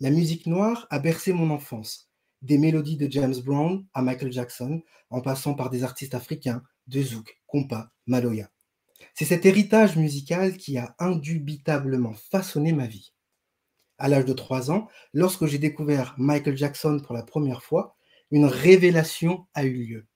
La 0.00 0.10
musique 0.10 0.46
noire 0.46 0.86
a 0.90 0.98
bercé 0.98 1.32
mon 1.32 1.50
enfance, 1.50 2.10
des 2.42 2.58
mélodies 2.58 2.98
de 2.98 3.10
James 3.10 3.36
Brown 3.44 3.86
à 3.94 4.02
Michael 4.02 4.32
Jackson, 4.32 4.82
en 5.10 5.20
passant 5.20 5.54
par 5.54 5.70
des 5.70 5.84
artistes 5.84 6.14
africains, 6.14 6.62
de 6.86 7.02
zouk, 7.02 7.40
compas, 7.46 7.90
maloya. 8.06 8.50
C'est 9.14 9.24
cet 9.24 9.46
héritage 9.46 9.96
musical 9.96 10.56
qui 10.56 10.78
a 10.78 10.94
indubitablement 10.98 12.14
façonné 12.14 12.72
ma 12.72 12.86
vie. 12.86 13.12
À 13.98 14.08
l'âge 14.08 14.24
de 14.24 14.32
3 14.32 14.70
ans, 14.70 14.88
lorsque 15.12 15.46
j'ai 15.46 15.58
découvert 15.58 16.14
Michael 16.18 16.56
Jackson 16.56 17.00
pour 17.02 17.14
la 17.14 17.22
première 17.22 17.62
fois, 17.62 17.96
une 18.30 18.44
révélation 18.44 19.46
a 19.54 19.64
eu 19.64 19.84
lieu. 19.84 20.06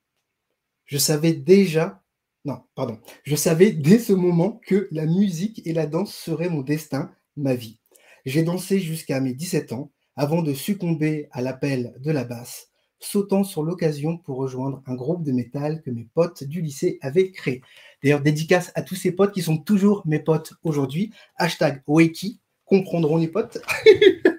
Je 0.84 0.98
savais 0.98 1.32
déjà, 1.32 2.02
non, 2.44 2.62
pardon, 2.74 2.98
je 3.22 3.36
savais 3.36 3.70
dès 3.70 3.98
ce 3.98 4.12
moment 4.12 4.60
que 4.66 4.88
la 4.90 5.06
musique 5.06 5.62
et 5.66 5.72
la 5.72 5.86
danse 5.86 6.14
seraient 6.14 6.48
mon 6.48 6.62
destin, 6.62 7.12
ma 7.36 7.54
vie. 7.54 7.78
J'ai 8.26 8.42
dansé 8.42 8.80
jusqu'à 8.80 9.20
mes 9.20 9.32
17 9.32 9.72
ans 9.72 9.90
avant 10.16 10.42
de 10.42 10.52
succomber 10.52 11.28
à 11.30 11.40
l'appel 11.40 11.94
de 12.00 12.10
la 12.10 12.24
basse 12.24 12.70
sautant 13.00 13.44
sur 13.44 13.62
l'occasion 13.62 14.18
pour 14.18 14.36
rejoindre 14.36 14.82
un 14.86 14.94
groupe 14.94 15.24
de 15.24 15.32
métal 15.32 15.82
que 15.82 15.90
mes 15.90 16.06
potes 16.14 16.44
du 16.44 16.60
lycée 16.60 16.98
avaient 17.00 17.32
créé. 17.32 17.62
D'ailleurs, 18.02 18.20
dédicace 18.20 18.70
à 18.74 18.82
tous 18.82 18.94
ces 18.94 19.12
potes 19.12 19.32
qui 19.32 19.42
sont 19.42 19.58
toujours 19.58 20.02
mes 20.06 20.20
potes 20.20 20.52
aujourd'hui. 20.62 21.10
Hashtag 21.36 21.82
Wakey, 21.86 22.38
comprendront 22.70 23.16
les 23.16 23.28
potes. 23.28 23.58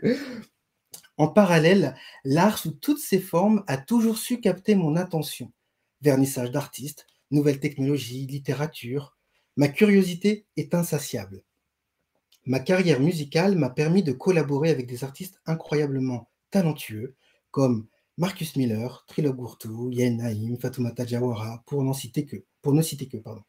en 1.18 1.28
parallèle, 1.28 1.96
l'art 2.24 2.58
sous 2.58 2.72
toutes 2.72 3.00
ses 3.00 3.20
formes 3.20 3.64
a 3.68 3.78
toujours 3.78 4.18
su 4.18 4.40
capter 4.40 4.74
mon 4.74 4.96
attention. 4.96 5.52
Vernissage 6.02 6.50
d'artistes, 6.50 7.06
nouvelles 7.30 7.60
technologies, 7.60 8.26
littérature. 8.26 9.18
Ma 9.58 9.68
curiosité 9.68 10.46
est 10.56 10.74
insatiable. 10.74 11.44
Ma 12.46 12.60
carrière 12.60 13.02
musicale 13.02 13.58
m'a 13.58 13.70
permis 13.70 14.02
de 14.02 14.14
collaborer 14.14 14.70
avec 14.70 14.88
des 14.88 15.04
artistes 15.04 15.40
incroyablement 15.46 16.30
talentueux 16.52 17.16
comme 17.52 17.88
Marcus 18.18 18.56
Miller, 18.56 19.04
Trilo 19.08 19.34
Gurtu, 19.34 19.68
Yen 19.92 20.18
Naïm, 20.18 20.58
Fatoumata 20.58 21.06
Jawara, 21.06 21.64
pour, 21.66 21.84
n'en 21.84 21.94
citer 21.94 22.26
que, 22.26 22.46
pour 22.62 22.74
ne 22.74 22.82
citer 22.82 23.08
que. 23.08 23.18
Pardon. 23.18 23.44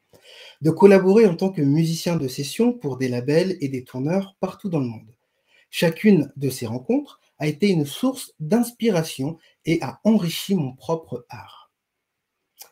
De 0.61 0.71
collaborer 0.71 1.27
en 1.27 1.37
tant 1.37 1.51
que 1.51 1.63
musicien 1.63 2.17
de 2.17 2.29
session 2.29 2.73
pour 2.73 2.97
des 2.97 3.09
labels 3.09 3.57
et 3.61 3.69
des 3.69 3.85
tourneurs 3.85 4.37
partout 4.41 4.69
dans 4.69 4.81
le 4.81 4.87
monde. 4.87 5.15
Chacune 5.71 6.33
de 6.37 6.51
ces 6.51 6.67
rencontres 6.67 7.21
a 7.39 7.47
été 7.47 7.69
une 7.71 7.87
source 7.87 8.35
d'inspiration 8.41 9.39
et 9.65 9.81
a 9.83 10.01
enrichi 10.05 10.55
mon 10.55 10.75
propre 10.75 11.27
art. 11.29 11.73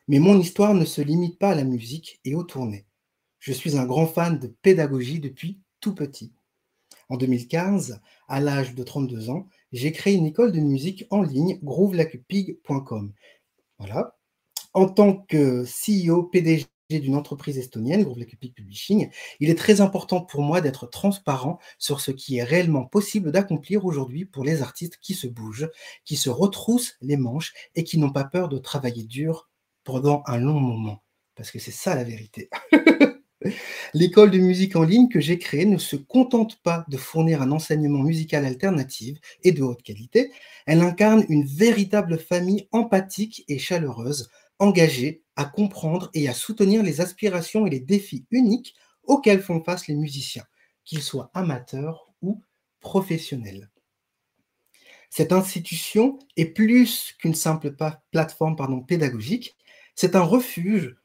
Mais 0.06 0.18
mon 0.18 0.38
histoire 0.38 0.75
ne 0.75 0.85
se 0.85 1.00
limite 1.00 1.38
pas 1.38 1.50
à 1.50 1.54
la 1.54 1.64
musique 1.64 2.20
et 2.25 2.35
aux 2.35 2.44
tournées. 2.44 2.87
Je 3.38 3.52
suis 3.52 3.76
un 3.76 3.87
grand 3.87 4.06
fan 4.06 4.38
de 4.38 4.49
pédagogie 4.49 5.18
depuis 5.18 5.61
tout 5.80 5.94
petit. 5.94 6.32
En 7.09 7.16
2015, 7.16 8.00
à 8.28 8.40
l'âge 8.40 8.75
de 8.75 8.82
32 8.85 9.30
ans, 9.30 9.49
j'ai 9.73 9.92
créé 9.92 10.14
une 10.14 10.26
école 10.26 10.52
de 10.52 10.61
musique 10.61 11.06
en 11.11 11.23
ligne, 11.23 11.59
groovelacupig.com. 11.62 13.12
Voilà. 13.78 14.20
En 14.73 14.89
tant 14.89 15.15
que 15.29 15.65
CEO, 15.65 16.25
PDG 16.25 16.67
d'une 16.91 17.15
entreprise 17.15 17.59
estonienne, 17.59 18.03
Groove 18.03 18.25
Publishing, 18.25 19.11
il 19.39 19.50
est 19.50 19.55
très 19.55 19.81
important 19.81 20.21
pour 20.21 20.43
moi 20.43 20.61
d'être 20.61 20.87
transparent 20.87 21.59
sur 21.79 22.00
ce 22.00 22.11
qui 22.11 22.39
est 22.39 22.45
réellement 22.45 22.85
possible 22.85 23.31
d'accomplir 23.31 23.85
aujourd'hui 23.85 24.25
pour 24.25 24.45
les 24.45 24.62
artistes 24.62 24.99
qui 25.00 25.15
se 25.15 25.29
bougent, 25.29 25.71
qui 26.05 26.17
se 26.17 26.31
retroussent 26.31 26.97
les 27.00 27.17
manches 27.17 27.53
et 27.75 27.85
qui 27.85 27.99
n'ont 27.99 28.11
pas 28.11 28.25
peur 28.25 28.49
de 28.49 28.59
travailler 28.59 29.05
dur 29.05 29.49
pendant 29.85 30.23
un 30.27 30.39
long 30.39 30.59
moment. 30.59 31.03
Parce 31.37 31.50
que 31.50 31.59
c'est 31.59 31.71
ça 31.71 31.95
la 31.95 32.05
vérité. 32.05 32.50
L'école 33.95 34.31
de 34.31 34.39
musique 34.39 34.77
en 34.77 34.83
ligne 34.83 35.09
que 35.09 35.21
j'ai 35.21 35.39
créée 35.39 35.65
ne 35.65 35.79
se 35.79 35.97
contente 35.97 36.61
pas 36.62 36.85
de 36.89 36.97
fournir 36.97 37.41
un 37.41 37.53
enseignement 37.53 38.03
musical 38.03 38.45
alternatif 38.45 39.19
et 39.43 39.53
de 39.53 39.62
haute 39.62 39.83
qualité, 39.83 40.31
elle 40.67 40.83
incarne 40.83 41.25
une 41.29 41.47
véritable 41.47 42.19
famille 42.19 42.69
empathique 42.71 43.45
et 43.49 43.59
chaleureuse, 43.59 44.29
engagée 44.61 45.25
à 45.37 45.45
comprendre 45.45 46.11
et 46.14 46.29
à 46.29 46.35
soutenir 46.35 46.83
les 46.83 47.00
aspirations 47.00 47.67
et 47.67 47.71
les 47.71 47.81
défis 47.81 48.26
uniques 48.31 48.75
auxquels 49.02 49.43
font 49.43 49.62
face 49.64 49.88
les 49.88 49.97
musiciens, 49.97 50.45
qu'ils 50.85 51.02
soient 51.02 51.31
amateurs 51.35 52.12
ou 52.23 52.43
professionnels. 52.81 53.71
Cette 55.11 55.33
institution 55.33 56.19
est 56.37 56.47
plus 56.47 57.14
qu'une 57.19 57.35
simple 57.35 57.75
plateforme 58.12 58.87
pédagogique, 58.87 59.57
c'est 59.97 60.14
un 60.14 60.23
refuge 60.23 60.97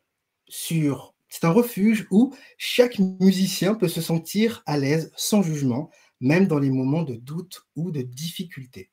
c'est 0.47 1.43
un 1.43 1.51
refuge 1.51 2.07
où 2.12 2.33
chaque 2.57 3.00
musicien 3.00 3.75
peut 3.75 3.88
se 3.88 4.01
sentir 4.01 4.62
à 4.65 4.77
l'aise 4.77 5.12
sans 5.15 5.41
jugement, 5.41 5.89
même 6.21 6.47
dans 6.47 6.59
les 6.59 6.69
moments 6.69 7.03
de 7.03 7.15
doute 7.15 7.65
ou 7.75 7.91
de 7.91 8.01
difficulté. 8.01 8.91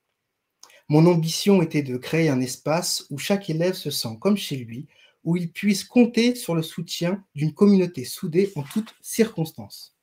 Mon 0.93 1.07
ambition 1.07 1.63
était 1.63 1.83
de 1.83 1.97
créer 1.97 2.29
un 2.29 2.43
espace 2.43 3.07
où 3.09 3.17
chaque 3.17 3.49
élève 3.49 3.73
se 3.73 3.91
sent 3.91 4.19
comme 4.21 4.37
chez 4.37 4.57
lui, 4.57 4.89
où 5.25 5.39
il 5.39 5.51
puisse 5.51 5.85
compter 5.85 6.35
sur 6.35 6.55
le 6.55 6.61
soutien 6.61 7.25
d'une 7.35 7.55
communauté 7.55 8.05
soudée 8.05 8.53
en 8.57 8.63
toutes 8.63 8.95
circonstances. 9.01 9.97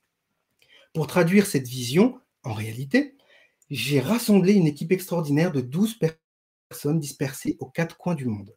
Pour 0.96 1.05
traduire 1.05 1.46
cette 1.46 1.67
vision, 1.67 2.19
en 2.41 2.53
réalité, 2.53 3.15
j'ai 3.69 4.00
rassemblé 4.00 4.53
une 4.53 4.65
équipe 4.65 4.91
extraordinaire 4.91 5.51
de 5.51 5.62
12 5.62 6.00
personnes 6.72 7.00
dispersées 7.00 7.55
aux 7.60 7.69
quatre 7.69 7.96
coins 7.96 8.15
du 8.15 8.25
monde. 8.25 8.55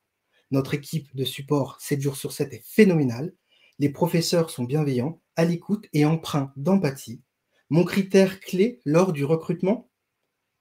Notre 0.50 0.72
équipe 0.72 1.14
de 1.14 1.26
support 1.26 1.76
7 1.82 2.00
jours 2.00 2.16
sur 2.16 2.32
7 2.32 2.54
est 2.54 2.64
phénoménale 2.64 3.34
les 3.78 3.90
professeurs 3.90 4.48
sont 4.48 4.64
bienveillants, 4.64 5.20
à 5.36 5.44
l'écoute 5.44 5.86
et 5.92 6.06
empreints 6.06 6.50
d'empathie. 6.56 7.20
Mon 7.68 7.84
critère 7.84 8.40
clé 8.40 8.80
lors 8.86 9.12
du 9.12 9.26
recrutement 9.26 9.90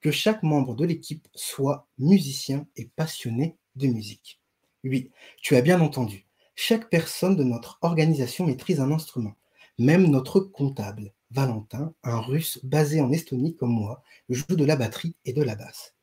Que 0.01 0.12
chaque 0.12 0.43
membre 0.43 0.75
de 0.75 0.86
l'équipe 0.86 1.27
soit 1.36 1.88
musicien 1.98 2.67
et 2.75 2.86
passionné 2.86 3.58
de 3.75 3.88
musique. 3.88 4.41
Oui, 4.84 5.12
tu 5.41 5.55
as 5.55 5.62
bien 5.62 5.79
entendu. 5.79 6.25
Chaque 6.55 6.89
personne 6.89 7.36
de 7.36 7.43
notre 7.43 7.77
organisation 7.81 8.46
maîtrise 8.46 8.79
un 8.79 8.91
instrument. 8.91 9.36
Même 9.77 10.08
notre 10.08 10.39
comptable, 10.39 11.13
Valentin, 11.31 11.93
un 12.03 12.20
russe 12.20 12.60
basé 12.63 13.00
en 13.01 13.12
Estonie 13.12 13.55
comme 13.55 13.72
moi, 13.72 14.03
joue 14.29 14.55
de 14.55 14.65
la 14.65 14.75
batterie 14.75 15.15
et 15.25 15.34
de 15.34 15.43
la 15.43 15.55
basse. 15.55 15.96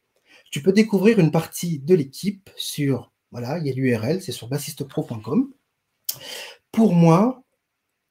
Tu 0.51 0.63
peux 0.63 0.73
découvrir 0.73 1.19
une 1.19 1.31
partie 1.31 1.81
de 1.81 1.95
l'équipe 1.95 2.51
sur, 2.57 3.13
voilà, 3.31 3.59
il 3.59 3.67
y 3.67 3.71
a 3.71 3.75
l'URL, 3.75 4.23
c'est 4.23 4.33
sur 4.33 4.49
bassistepro.com. 4.49 5.53
Pour 6.73 6.95
moi, 6.95 7.43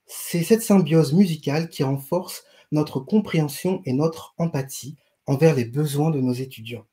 c'est 0.05 0.43
cette 0.43 0.61
symbiose 0.61 1.13
musicale 1.13 1.69
qui 1.69 1.83
renforce 1.83 2.43
notre 2.71 2.99
compréhension 2.99 3.81
et 3.85 3.93
notre 3.93 4.35
empathie 4.37 4.97
envers 5.27 5.55
les 5.55 5.65
besoins 5.65 6.09
de 6.09 6.19
nos 6.19 6.33
étudiants. 6.33 6.85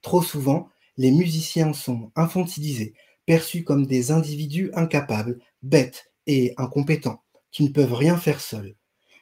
Trop 0.00 0.22
souvent, 0.22 0.68
les 0.96 1.10
musiciens 1.10 1.72
sont 1.72 2.10
infantilisés, 2.16 2.94
perçus 3.26 3.64
comme 3.64 3.86
des 3.86 4.10
individus 4.10 4.70
incapables, 4.74 5.38
bêtes 5.62 6.12
et 6.26 6.54
incompétents, 6.56 7.22
qui 7.50 7.64
ne 7.64 7.68
peuvent 7.68 7.94
rien 7.94 8.16
faire 8.16 8.40
seuls. 8.40 8.74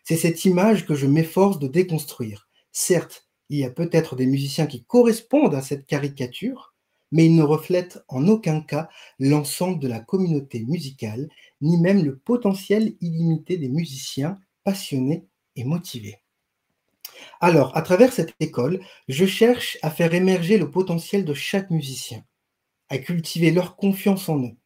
C'est 0.05 0.17
cette 0.17 0.45
image 0.45 0.87
que 0.87 0.95
je 0.95 1.07
m'efforce 1.07 1.59
de 1.59 1.69
déconstruire. 1.69 2.49
Certes, 2.73 3.29
il 3.49 3.59
y 3.59 3.65
a 3.65 3.71
peut-être 3.71 4.17
des 4.17 4.27
musiciens 4.27 4.67
qui 4.67 4.85
correspondent 4.85 5.55
à 5.55 5.63
cette 5.63 5.87
caricature, 5.87 6.75
mais 7.13 7.27
il 7.27 7.35
ne 7.35 7.43
reflète 7.43 8.03
en 8.09 8.29
aucun 8.29 8.61
cas 8.61 8.89
l'ensemble 9.19 9.81
de 9.81 9.89
la 9.89 10.01
communauté 10.01 10.65
musicale, 10.65 11.29
ni 11.61 11.77
même 11.77 12.05
le 12.05 12.17
potentiel 12.17 12.95
illimité 13.01 13.59
des 13.59 13.69
musiciens 13.69 14.39
passionnés 14.65 15.27
et 15.57 15.65
motivés. 15.65 16.20
Alors, 17.41 17.77
à 17.77 17.83
travers 17.83 18.13
cette 18.13 18.35
école, 18.41 18.81
je 19.09 19.27
cherche 19.27 19.79
à 19.83 19.91
faire 19.91 20.15
émerger 20.15 20.59
le 20.59 20.71
potentiel 20.71 21.25
de 21.25 21.35
chaque 21.35 21.71
musicien, 21.71 22.23
à 22.89 22.99
cultiver 22.99 23.51
leur 23.51 23.77
confiance 23.77 24.29
en 24.29 24.43
eux, 24.43 24.57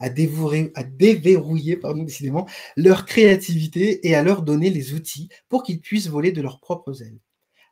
à, 0.00 0.08
déverrouiller 0.08 1.76
pardon, 1.76 2.02
décidément, 2.02 2.46
leur 2.76 3.06
créativité 3.06 4.06
et 4.06 4.14
à 4.14 4.22
leur 4.22 4.42
donner 4.42 4.70
les 4.70 4.92
outils 4.92 5.28
pour 5.48 5.62
qu'ils 5.62 5.80
puissent 5.80 6.08
voler 6.08 6.32
de 6.32 6.42
leurs 6.42 6.60
propres 6.60 7.02
ailes. 7.02 7.18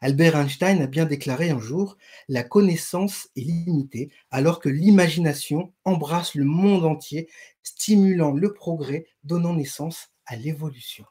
Albert 0.00 0.34
Einstein 0.34 0.82
a 0.82 0.88
bien 0.88 1.04
déclaré 1.04 1.50
un 1.50 1.60
jour 1.60 1.96
La 2.28 2.42
connaissance 2.42 3.28
est 3.36 3.42
limitée 3.42 4.10
alors 4.32 4.58
que 4.58 4.68
l'imagination 4.68 5.72
embrasse 5.84 6.34
le 6.34 6.44
monde 6.44 6.84
entier, 6.84 7.28
stimulant 7.62 8.32
le 8.32 8.52
progrès, 8.52 9.06
donnant 9.22 9.54
naissance 9.54 10.08
à 10.26 10.34
l'évolution. 10.34 11.04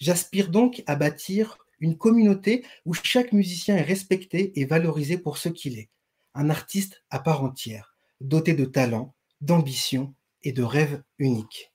J'aspire 0.00 0.48
donc 0.48 0.82
à 0.86 0.96
bâtir 0.96 1.58
une 1.80 1.96
communauté 1.96 2.64
où 2.84 2.94
chaque 2.94 3.32
musicien 3.32 3.76
est 3.76 3.82
respecté 3.82 4.58
et 4.60 4.64
valorisé 4.64 5.18
pour 5.18 5.38
ce 5.38 5.48
qu'il 5.48 5.78
est, 5.78 5.90
un 6.34 6.50
artiste 6.50 7.02
à 7.10 7.18
part 7.18 7.42
entière, 7.44 7.96
doté 8.20 8.54
de 8.54 8.64
talent, 8.64 9.14
d'ambition 9.40 10.14
et 10.42 10.52
de 10.52 10.62
rêves 10.62 11.02
uniques. 11.18 11.72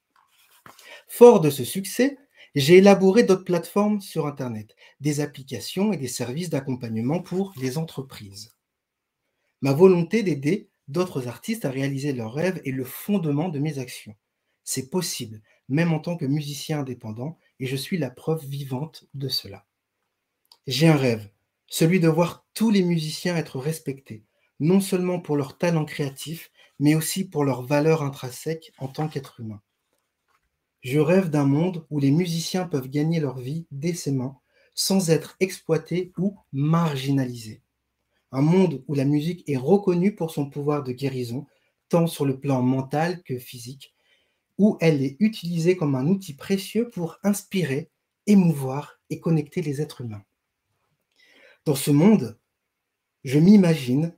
Fort 1.07 1.41
de 1.41 1.50
ce 1.50 1.63
succès, 1.63 2.17
J'ai 2.55 2.77
élaboré 2.77 3.24
d'autres 3.24 3.45
plateformes 3.45 4.00
sur 4.00 4.27
Internet, 4.27 4.75
des 5.00 5.22
applications 5.22 5.91
et 5.91 5.98
des 5.98 6.07
services 6.07 6.51
d'accompagnement 6.51 7.19
pour 7.19 7.51
les 7.57 7.79
entreprises. 7.79 8.51
Ma 9.62 9.74
volonté 9.74 10.22
d'aider 10.22 10.69
d'autres 10.88 11.27
artistes 11.27 11.65
à 11.65 11.72
réaliser 11.72 12.13
leurs 12.13 12.33
rêves 12.33 12.62
est 12.63 12.72
le 12.72 12.83
fondement 12.83 13.50
de 13.50 13.57
mes 13.57 13.79
actions. 13.79 14.15
C'est 14.63 14.91
possible, 14.91 15.41
même 15.67 15.93
en 15.93 16.00
tant 16.00 16.15
que 16.15 16.25
musicien 16.25 16.81
indépendant, 16.81 17.39
et 17.60 17.65
je 17.65 17.75
suis 17.75 17.98
la 17.98 18.12
preuve 18.12 18.45
vivante 18.45 19.05
de 19.15 19.29
cela. 19.29 19.65
J'ai 20.65 20.88
un 20.88 20.96
rêve, 20.96 21.29
celui 21.67 22.00
de 22.00 22.08
voir 22.08 22.46
tous 22.53 22.72
les 22.72 22.84
musiciens 22.84 23.36
être 23.36 23.60
respectés, 23.60 24.24
non 24.62 24.79
seulement 24.79 25.20
pour 25.20 25.36
leur 25.36 25.58
talent 25.58 25.84
créatif, 25.84 26.51
mais 26.79 26.96
aussi 26.96 27.25
pour 27.25 27.43
leur 27.43 27.63
valeur 27.63 28.01
intrinsèque 28.01 28.72
en 28.77 28.88
tant 28.88 29.10
qu'être 29.10 29.41
humain. 29.41 29.62
Je 30.79 31.00
rêve 31.00 31.29
d'un 31.29 31.43
monde 31.46 31.86
où 31.89 32.00
les 32.00 32.12
musiciens 32.12 32.65
peuvent 32.65 32.88
gagner 32.88 33.20
leur 33.20 33.39
vie 33.39 33.67
décemment, 33.72 34.41
sans 34.74 35.10
être 35.10 35.36
exploités 35.41 36.13
ou 36.17 36.38
marginalisés. 36.53 37.62
Un 38.32 38.41
monde 38.41 38.86
où 38.88 38.96
la 38.96 39.03
musique 39.03 39.43
est 39.50 39.58
reconnue 39.58 40.15
pour 40.15 40.32
son 40.32 40.50
pouvoir 40.50 40.84
de 40.84 40.93
guérison, 40.93 41.46
tant 41.89 42.08
sur 42.08 42.24
le 42.25 42.39
plan 42.39 42.62
mental 42.62 43.22
que 43.24 43.38
physique, 43.38 43.93
où 44.58 44.77
elle 44.79 45.03
est 45.03 45.17
utilisée 45.20 45.75
comme 45.75 45.96
un 45.96 46.08
outil 46.08 46.36
précieux 46.36 46.88
pour 46.88 47.17
inspirer, 47.22 47.91
émouvoir 48.27 49.01
et 49.10 49.20
connecter 49.20 49.62
les 49.62 49.82
êtres 49.82 50.00
humains. 50.00 50.24
Dans 51.65 51.75
ce 51.75 51.91
monde, 51.91 52.38
je 53.24 53.39
m'imagine, 53.39 54.13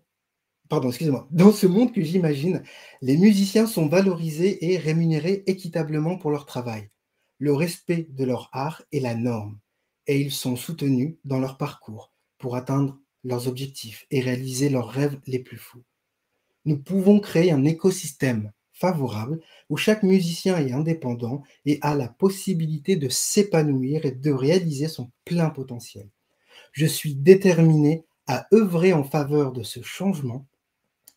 pardon, 0.67 0.89
excusez-moi, 0.89 1.27
dans 1.29 1.51
ce 1.51 1.67
monde 1.67 1.93
que 1.93 2.01
j'imagine, 2.01 2.63
les 3.01 3.17
musiciens 3.17 3.67
sont 3.67 3.87
valorisés 3.87 4.71
et 4.71 4.77
rémunérés 4.77 5.43
équitablement 5.45 6.17
pour 6.17 6.31
leur 6.31 6.47
travail. 6.47 6.89
Le 7.37 7.53
respect 7.53 8.07
de 8.09 8.25
leur 8.25 8.49
art 8.51 8.81
est 8.91 8.99
la 8.99 9.13
norme 9.13 9.59
et 10.07 10.19
ils 10.19 10.31
sont 10.31 10.55
soutenus 10.55 11.17
dans 11.23 11.39
leur 11.39 11.57
parcours 11.57 12.13
pour 12.39 12.55
atteindre 12.55 12.99
leurs 13.23 13.47
objectifs 13.47 14.07
et 14.09 14.21
réaliser 14.21 14.69
leurs 14.69 14.89
rêves 14.89 15.19
les 15.27 15.39
plus 15.39 15.57
fous. 15.57 15.83
Nous 16.65 16.81
pouvons 16.81 17.19
créer 17.19 17.51
un 17.51 17.63
écosystème 17.63 18.51
favorable 18.73 19.39
où 19.69 19.77
chaque 19.77 20.01
musicien 20.01 20.57
est 20.57 20.71
indépendant 20.71 21.43
et 21.65 21.77
a 21.81 21.93
la 21.93 22.07
possibilité 22.07 22.95
de 22.95 23.07
s'épanouir 23.07 24.05
et 24.05 24.11
de 24.11 24.31
réaliser 24.31 24.87
son 24.87 25.11
plein 25.25 25.51
potentiel. 25.51 26.09
Je 26.71 26.85
suis 26.85 27.15
déterminé 27.15 28.05
à 28.27 28.47
œuvrer 28.53 28.93
en 28.93 29.03
faveur 29.03 29.51
de 29.51 29.63
ce 29.63 29.81
changement 29.81 30.45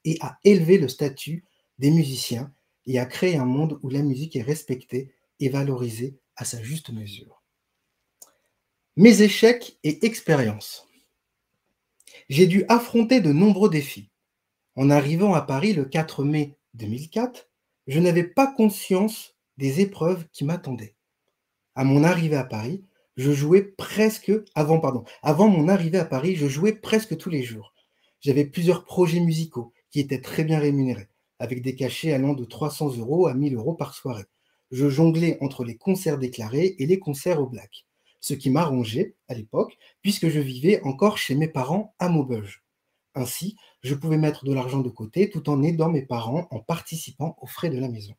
et 0.04 0.18
à 0.20 0.38
élever 0.44 0.78
le 0.78 0.88
statut 0.88 1.44
des 1.78 1.90
musiciens 1.90 2.52
et 2.86 2.98
à 2.98 3.06
créer 3.06 3.36
un 3.36 3.44
monde 3.44 3.78
où 3.82 3.90
la 3.90 4.02
musique 4.02 4.36
est 4.36 4.42
respectée 4.42 5.12
et 5.40 5.48
valorisée 5.48 6.16
à 6.36 6.44
sa 6.44 6.62
juste 6.62 6.90
mesure. 6.90 7.42
Mes 8.96 9.22
échecs 9.22 9.78
et 9.84 10.04
expériences. 10.06 10.86
J'ai 12.28 12.46
dû 12.46 12.64
affronter 12.68 13.20
de 13.20 13.32
nombreux 13.32 13.70
défis. 13.70 14.10
En 14.74 14.90
arrivant 14.90 15.34
à 15.34 15.42
Paris 15.42 15.72
le 15.72 15.84
4 15.84 16.24
mai 16.24 16.56
2004, 16.74 17.48
je 17.86 18.00
n'avais 18.00 18.24
pas 18.24 18.46
conscience 18.46 19.34
des 19.56 19.80
épreuves 19.80 20.26
qui 20.32 20.44
m'attendaient. 20.44 20.94
À 21.74 21.84
mon 21.84 22.04
arrivée 22.04 22.36
à 22.36 22.44
Paris, 22.44 22.84
je 23.18 23.32
jouais 23.32 23.62
presque, 23.62 24.32
avant, 24.54 24.78
pardon, 24.78 25.02
avant 25.22 25.48
mon 25.48 25.68
arrivée 25.68 25.98
à 25.98 26.04
Paris, 26.04 26.36
je 26.36 26.46
jouais 26.46 26.72
presque 26.72 27.16
tous 27.16 27.30
les 27.30 27.42
jours. 27.42 27.74
J'avais 28.20 28.44
plusieurs 28.44 28.84
projets 28.84 29.18
musicaux 29.18 29.72
qui 29.90 29.98
étaient 29.98 30.20
très 30.20 30.44
bien 30.44 30.60
rémunérés, 30.60 31.08
avec 31.40 31.60
des 31.60 31.74
cachets 31.74 32.12
allant 32.12 32.34
de 32.34 32.44
300 32.44 32.96
euros 32.96 33.26
à 33.26 33.34
1000 33.34 33.56
euros 33.56 33.74
par 33.74 33.94
soirée. 33.94 34.26
Je 34.70 34.88
jonglais 34.88 35.36
entre 35.40 35.64
les 35.64 35.76
concerts 35.76 36.18
déclarés 36.18 36.76
et 36.78 36.86
les 36.86 37.00
concerts 37.00 37.42
au 37.42 37.48
black, 37.48 37.86
ce 38.20 38.34
qui 38.34 38.50
m'arrangeait 38.50 39.16
à 39.26 39.34
l'époque, 39.34 39.76
puisque 40.00 40.28
je 40.28 40.38
vivais 40.38 40.80
encore 40.82 41.18
chez 41.18 41.34
mes 41.34 41.48
parents 41.48 41.96
à 41.98 42.08
Maubeuge. 42.08 42.62
Ainsi, 43.16 43.56
je 43.82 43.96
pouvais 43.96 44.16
mettre 44.18 44.44
de 44.44 44.54
l'argent 44.54 44.78
de 44.78 44.90
côté 44.90 45.28
tout 45.28 45.50
en 45.50 45.64
aidant 45.64 45.88
mes 45.88 46.02
parents 46.02 46.46
en 46.52 46.60
participant 46.60 47.36
aux 47.40 47.48
frais 47.48 47.70
de 47.70 47.80
la 47.80 47.88
maison. 47.88 48.14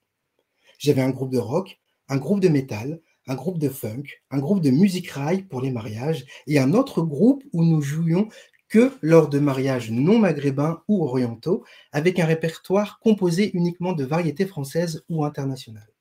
J'avais 0.78 1.02
un 1.02 1.12
groupe 1.12 1.32
de 1.32 1.38
rock, 1.38 1.80
un 2.10 2.18
groupe 2.18 2.42
de 2.42 2.50
métal, 2.50 3.00
un 3.30 3.36
groupe 3.36 3.60
de 3.60 3.70
funk, 3.70 4.04
un 4.32 4.40
groupe 4.40 4.60
de 4.60 4.72
musique 4.72 5.12
rail 5.12 5.44
pour 5.44 5.62
les 5.62 5.70
mariages 5.70 6.26
et 6.48 6.58
un 6.58 6.74
autre 6.74 7.04
groupe 7.04 7.44
où 7.54 7.64
nous 7.64 7.80
jouions 7.80 8.28
que 8.68 8.92
lors 9.02 9.30
de 9.30 9.38
mariages 9.38 9.92
non 9.92 10.18
maghrébins 10.18 10.82
ou 10.88 11.04
orientaux, 11.06 11.64
avec 11.92 12.20
un 12.20 12.26
répertoire 12.26 13.00
composé 13.00 13.52
uniquement 13.56 13.94
de 13.94 14.04
variétés 14.04 14.48
françaises 14.48 15.06
ou 15.10 15.24
internationales. 15.24 15.92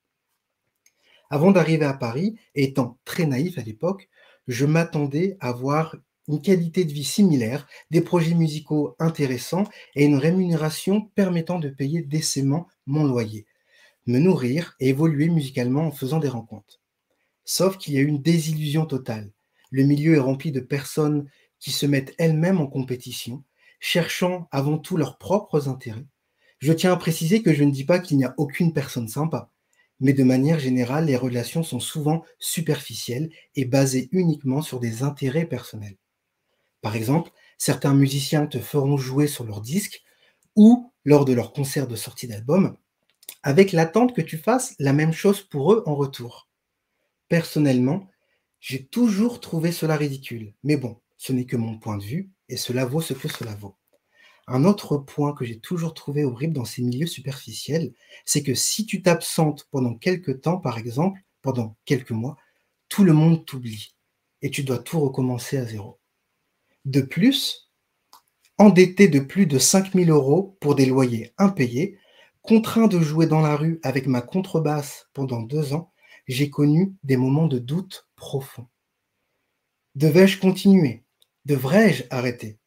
Avant 1.29 1.51
d'arriver 1.51 1.85
à 1.85 1.93
Paris, 1.93 2.39
étant 2.55 2.99
très 3.05 3.27
naïf 3.27 3.59
à 3.59 3.63
l'époque, 3.63 4.09
je 4.47 4.65
m'attendais 4.65 5.37
à 5.41 5.53
voir 5.53 5.97
une 6.29 6.41
qualité 6.41 6.87
de 6.87 6.93
vie 6.93 7.05
similaire, 7.05 7.67
des 7.91 8.01
projets 8.01 8.35
musicaux 8.35 8.97
intéressants 8.99 9.65
et 9.95 10.07
une 10.07 10.17
rémunération 10.17 11.03
permettant 11.15 11.59
de 11.59 11.69
payer 11.69 12.01
décemment 12.01 12.69
mon 12.87 13.05
loyer, 13.05 13.47
me 14.07 14.19
nourrir 14.19 14.77
et 14.81 14.89
évoluer 14.89 15.29
musicalement 15.29 15.87
en 15.89 15.93
faisant 15.93 16.21
des 16.21 16.29
rencontres. 16.29 16.81
Sauf 17.51 17.79
qu'il 17.79 17.95
y 17.95 17.97
a 17.99 18.03
une 18.03 18.21
désillusion 18.21 18.85
totale. 18.85 19.33
Le 19.71 19.83
milieu 19.83 20.17
est 20.17 20.21
rempli 20.21 20.53
de 20.53 20.61
personnes 20.61 21.31
qui 21.59 21.71
se 21.71 21.87
mettent 21.87 22.15
elles-mêmes 22.19 22.61
en 22.61 22.67
compétition, 22.67 23.43
cherchant 23.81 24.49
avant 24.51 24.77
tout 24.77 24.99
leurs 24.99 25.17
propres 25.17 25.67
intérêts. 25.67 26.05
Je 26.59 26.75
tiens 26.75 26.93
à 26.93 26.97
préciser 26.99 27.43
que 27.43 27.55
je 27.55 27.65
ne 27.65 27.71
dis 27.71 27.85
pas 27.85 28.01
qu'il 28.01 28.19
n'y 28.19 28.27
a 28.27 28.35
aucune 28.37 28.75
personne 28.75 29.09
sympa, 29.09 29.51
mais 29.99 30.13
de 30.13 30.25
manière 30.25 30.59
générale, 30.59 31.07
les 31.07 31.17
relations 31.17 31.63
sont 31.63 31.81
souvent 31.81 32.23
superficielles 32.39 33.31
et 33.55 33.65
basées 33.65 34.11
uniquement 34.13 34.61
sur 34.61 34.79
des 34.79 35.03
intérêts 35.03 35.47
personnels. 35.47 35.97
Par 36.83 36.97
exemple, 36.97 37.31
certains 37.57 37.95
musiciens 37.95 38.47
te 38.47 38.59
feront 38.59 38.99
jouer 38.99 39.27
sur 39.27 39.45
leur 39.45 39.63
disque 39.63 40.03
ou 40.55 40.93
lors 41.07 41.25
de 41.25 41.33
leur 41.33 41.55
concert 41.55 41.89
de 41.89 41.97
sortie 41.97 42.29
d'album, 42.29 42.77
avec 43.43 43.73
l'attente 43.73 44.15
que 44.15 44.21
tu 44.21 44.37
fasses 44.37 44.75
la 44.79 44.93
même 44.93 45.15
chose 45.15 45.41
pour 45.41 45.73
eux 45.73 45.83
en 45.87 45.95
retour. 45.95 46.48
Personnellement, 47.29 48.09
j'ai 48.61 48.87
toujours 48.87 49.41
trouvé 49.41 49.73
cela 49.73 49.97
ridicule. 49.97 50.55
Mais 50.63 50.77
bon, 50.77 51.01
ce 51.17 51.33
n'est 51.33 51.47
que 51.47 51.57
mon 51.57 51.79
point 51.79 51.99
de 51.99 52.05
vue 52.05 52.31
et 52.49 52.57
cela 52.57 52.85
vaut 52.85 53.01
ce 53.01 53.15
que 53.15 53.29
cela 53.29 53.55
vaut. 53.55 53.77
Un 54.47 54.65
autre 54.65 54.97
point 54.97 55.35
que 55.35 55.45
j'ai 55.45 55.61
toujours 55.61 55.93
trouvé 55.93 56.25
horrible 56.25 56.55
dans 56.55 56.65
ces 56.65 56.83
milieux 56.83 57.07
superficiels, 57.07 57.93
c'est 58.25 58.43
que 58.43 58.55
si 58.55 58.87
tu 58.87 59.03
t'absentes 59.03 59.69
pendant 59.71 59.95
quelques 59.95 60.41
temps, 60.41 60.59
par 60.59 60.79
exemple, 60.79 61.21
pendant 61.43 61.77
quelques 61.85 62.13
mois, 62.13 62.37
tout 62.89 63.05
le 63.05 63.13
monde 63.13 63.45
t'oublie 63.45 63.95
et 64.41 64.51
tu 64.51 64.63
dois 64.63 64.79
tout 64.79 65.01
recommencer 65.01 65.59
à 65.59 65.67
zéro. 65.67 65.99
De 66.87 67.03
plus, 67.03 67.71
endetté 68.57 69.09
de 69.09 69.21
plus 69.21 69.47
de 69.47 69.59
5000 69.59 70.11
euros 70.11 70.57
pour 70.61 70.75
des 70.75 70.87
loyers 70.87 71.35
impayés, 71.37 71.99
contraint 72.41 72.89
de 72.89 73.01
jouer 73.01 73.27
dans 73.27 73.41
la 73.41 73.57
rue 73.57 73.81
avec 73.83 74.07
ma 74.07 74.23
contrebasse 74.23 75.09
pendant 75.13 75.43
deux 75.43 75.75
ans, 75.75 75.93
j'ai 76.29 76.51
connu 76.51 76.95
des 77.03 77.17
moments 77.17 77.47
de 77.49 77.59
doute 77.59 78.09
profond. 78.15 78.69
Devais-je 79.95 80.39
continuer? 80.39 81.05
Devrais-je 81.47 82.05
arrêter? 82.11 82.59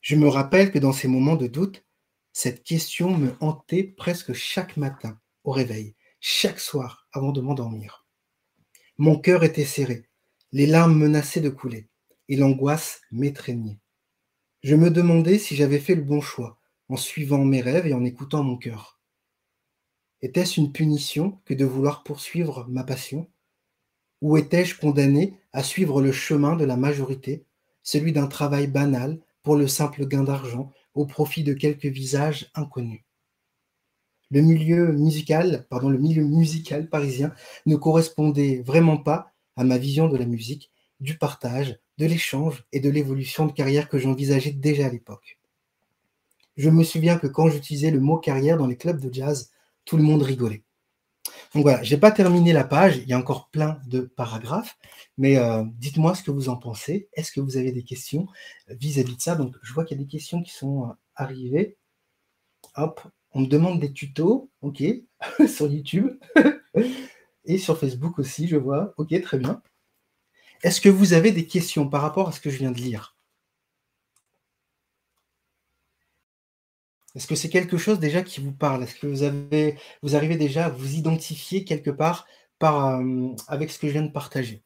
Je 0.00 0.16
me 0.16 0.26
rappelle 0.26 0.72
que 0.72 0.78
dans 0.78 0.94
ces 0.94 1.06
moments 1.06 1.36
de 1.36 1.46
doute, 1.46 1.84
cette 2.32 2.64
question 2.64 3.16
me 3.16 3.34
hantait 3.40 3.84
presque 3.84 4.32
chaque 4.32 4.78
matin 4.78 5.20
au 5.44 5.52
réveil, 5.52 5.94
chaque 6.20 6.58
soir 6.58 7.06
avant 7.12 7.32
de 7.32 7.42
m'endormir. 7.42 8.06
Mon 8.96 9.18
cœur 9.18 9.44
était 9.44 9.64
serré, 9.64 10.08
les 10.52 10.66
larmes 10.66 10.96
menaçaient 10.96 11.40
de 11.40 11.50
couler, 11.50 11.88
et 12.28 12.36
l'angoisse 12.36 13.02
m'étreignait. 13.10 13.80
Je 14.62 14.74
me 14.74 14.90
demandais 14.90 15.38
si 15.38 15.56
j'avais 15.56 15.78
fait 15.78 15.94
le 15.94 16.02
bon 16.02 16.20
choix 16.20 16.58
en 16.88 16.96
suivant 16.96 17.44
mes 17.44 17.60
rêves 17.60 17.86
et 17.86 17.94
en 17.94 18.04
écoutant 18.04 18.42
mon 18.42 18.56
cœur. 18.56 18.99
Était-ce 20.22 20.60
une 20.60 20.72
punition 20.72 21.38
que 21.46 21.54
de 21.54 21.64
vouloir 21.64 22.02
poursuivre 22.02 22.66
ma 22.68 22.84
passion? 22.84 23.26
Ou 24.20 24.36
étais-je 24.36 24.78
condamné 24.78 25.34
à 25.52 25.62
suivre 25.62 26.02
le 26.02 26.12
chemin 26.12 26.56
de 26.56 26.64
la 26.64 26.76
majorité, 26.76 27.46
celui 27.82 28.12
d'un 28.12 28.26
travail 28.26 28.66
banal 28.66 29.18
pour 29.42 29.56
le 29.56 29.66
simple 29.66 30.06
gain 30.06 30.24
d'argent 30.24 30.70
au 30.94 31.06
profit 31.06 31.42
de 31.42 31.54
quelques 31.54 31.86
visages 31.86 32.50
inconnus? 32.54 33.00
Le 34.30 34.42
milieu 34.42 34.92
musical, 34.92 35.66
pardon, 35.70 35.88
le 35.88 35.98
milieu 35.98 36.22
musical 36.22 36.88
parisien 36.88 37.34
ne 37.64 37.76
correspondait 37.76 38.62
vraiment 38.64 38.98
pas 38.98 39.32
à 39.56 39.64
ma 39.64 39.78
vision 39.78 40.08
de 40.08 40.18
la 40.18 40.26
musique, 40.26 40.70
du 41.00 41.16
partage, 41.16 41.78
de 41.96 42.06
l'échange 42.06 42.64
et 42.72 42.80
de 42.80 42.90
l'évolution 42.90 43.46
de 43.46 43.52
carrière 43.52 43.88
que 43.88 43.98
j'envisageais 43.98 44.52
déjà 44.52 44.86
à 44.86 44.90
l'époque. 44.90 45.38
Je 46.56 46.68
me 46.68 46.84
souviens 46.84 47.18
que 47.18 47.26
quand 47.26 47.48
j'utilisais 47.48 47.90
le 47.90 48.00
mot 48.00 48.18
carrière 48.18 48.58
dans 48.58 48.66
les 48.66 48.76
clubs 48.76 49.00
de 49.00 49.12
jazz, 49.12 49.50
le 49.96 50.02
monde 50.02 50.22
rigolait. 50.22 50.64
Donc 51.54 51.64
voilà, 51.64 51.82
je 51.82 51.92
n'ai 51.92 52.00
pas 52.00 52.12
terminé 52.12 52.52
la 52.52 52.64
page, 52.64 52.98
il 52.98 53.08
y 53.08 53.12
a 53.12 53.18
encore 53.18 53.50
plein 53.50 53.80
de 53.86 54.00
paragraphes, 54.02 54.78
mais 55.18 55.36
euh, 55.36 55.64
dites-moi 55.78 56.14
ce 56.14 56.22
que 56.22 56.30
vous 56.30 56.48
en 56.48 56.56
pensez. 56.56 57.08
Est-ce 57.12 57.32
que 57.32 57.40
vous 57.40 57.56
avez 57.56 57.72
des 57.72 57.82
questions 57.82 58.26
vis-à-vis 58.68 59.16
de 59.16 59.20
ça? 59.20 59.34
Donc 59.34 59.56
je 59.62 59.72
vois 59.72 59.84
qu'il 59.84 59.98
y 59.98 60.00
a 60.00 60.04
des 60.04 60.10
questions 60.10 60.42
qui 60.42 60.52
sont 60.52 60.84
euh, 60.84 60.92
arrivées. 61.16 61.76
Hop, 62.76 63.00
on 63.32 63.40
me 63.40 63.46
demande 63.46 63.80
des 63.80 63.92
tutos, 63.92 64.50
ok, 64.62 64.82
sur 65.48 65.70
YouTube 65.70 66.08
et 67.44 67.58
sur 67.58 67.78
Facebook 67.78 68.18
aussi, 68.18 68.46
je 68.46 68.56
vois. 68.56 68.94
Ok, 68.96 69.20
très 69.22 69.38
bien. 69.38 69.60
Est-ce 70.62 70.80
que 70.80 70.88
vous 70.88 71.14
avez 71.14 71.32
des 71.32 71.46
questions 71.46 71.88
par 71.88 72.02
rapport 72.02 72.28
à 72.28 72.32
ce 72.32 72.40
que 72.40 72.50
je 72.50 72.58
viens 72.58 72.70
de 72.70 72.78
lire? 72.78 73.16
Est-ce 77.14 77.26
que 77.26 77.34
c'est 77.34 77.48
quelque 77.50 77.76
chose 77.76 77.98
déjà 77.98 78.22
qui 78.22 78.40
vous 78.40 78.52
parle? 78.52 78.84
Est-ce 78.84 78.94
que 78.94 79.06
vous, 79.06 79.22
avez, 79.22 79.76
vous 80.02 80.14
arrivez 80.14 80.36
déjà 80.36 80.66
à 80.66 80.68
vous 80.68 80.94
identifier 80.94 81.64
quelque 81.64 81.90
part 81.90 82.26
par, 82.58 83.00
euh, 83.00 83.28
avec 83.48 83.70
ce 83.70 83.78
que 83.78 83.88
je 83.88 83.92
viens 83.92 84.02
de 84.02 84.12
partager? 84.12 84.62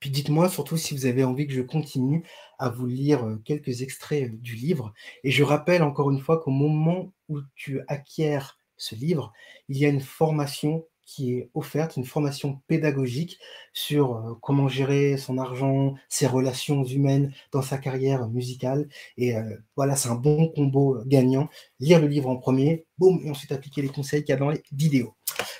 Puis 0.00 0.10
dites-moi 0.10 0.48
surtout 0.48 0.76
si 0.76 0.94
vous 0.94 1.06
avez 1.06 1.22
envie 1.22 1.46
que 1.46 1.52
je 1.52 1.62
continue 1.62 2.24
à 2.58 2.68
vous 2.68 2.86
lire 2.86 3.24
euh, 3.24 3.36
quelques 3.44 3.82
extraits 3.82 4.24
euh, 4.30 4.36
du 4.36 4.56
livre. 4.56 4.92
Et 5.22 5.30
je 5.30 5.44
rappelle 5.44 5.84
encore 5.84 6.10
une 6.10 6.20
fois 6.20 6.40
qu'au 6.40 6.50
moment 6.50 7.12
où 7.28 7.38
tu 7.54 7.80
acquiers 7.86 8.40
ce 8.76 8.96
livre, 8.96 9.32
il 9.68 9.78
y 9.78 9.86
a 9.86 9.88
une 9.88 10.00
formation 10.00 10.84
qui 11.14 11.34
est 11.34 11.50
offerte, 11.54 11.96
une 11.96 12.04
formation 12.04 12.60
pédagogique 12.68 13.38
sur 13.74 14.16
euh, 14.16 14.34
comment 14.40 14.68
gérer 14.68 15.18
son 15.18 15.36
argent, 15.36 15.94
ses 16.08 16.26
relations 16.26 16.84
humaines 16.84 17.32
dans 17.52 17.62
sa 17.62 17.76
carrière 17.76 18.28
musicale. 18.28 18.88
Et 19.18 19.36
euh, 19.36 19.56
voilà, 19.76 19.94
c'est 19.94 20.08
un 20.08 20.14
bon 20.14 20.48
combo 20.48 20.98
gagnant. 21.04 21.48
Lire 21.80 22.00
le 22.00 22.06
livre 22.06 22.30
en 22.30 22.36
premier, 22.36 22.86
boum, 22.96 23.20
et 23.24 23.30
ensuite 23.30 23.52
appliquer 23.52 23.82
les 23.82 23.88
conseils 23.88 24.24
qu'il 24.24 24.32
y 24.32 24.36
a 24.36 24.38
dans 24.38 24.50
les 24.50 24.62
vidéos. 24.72 25.14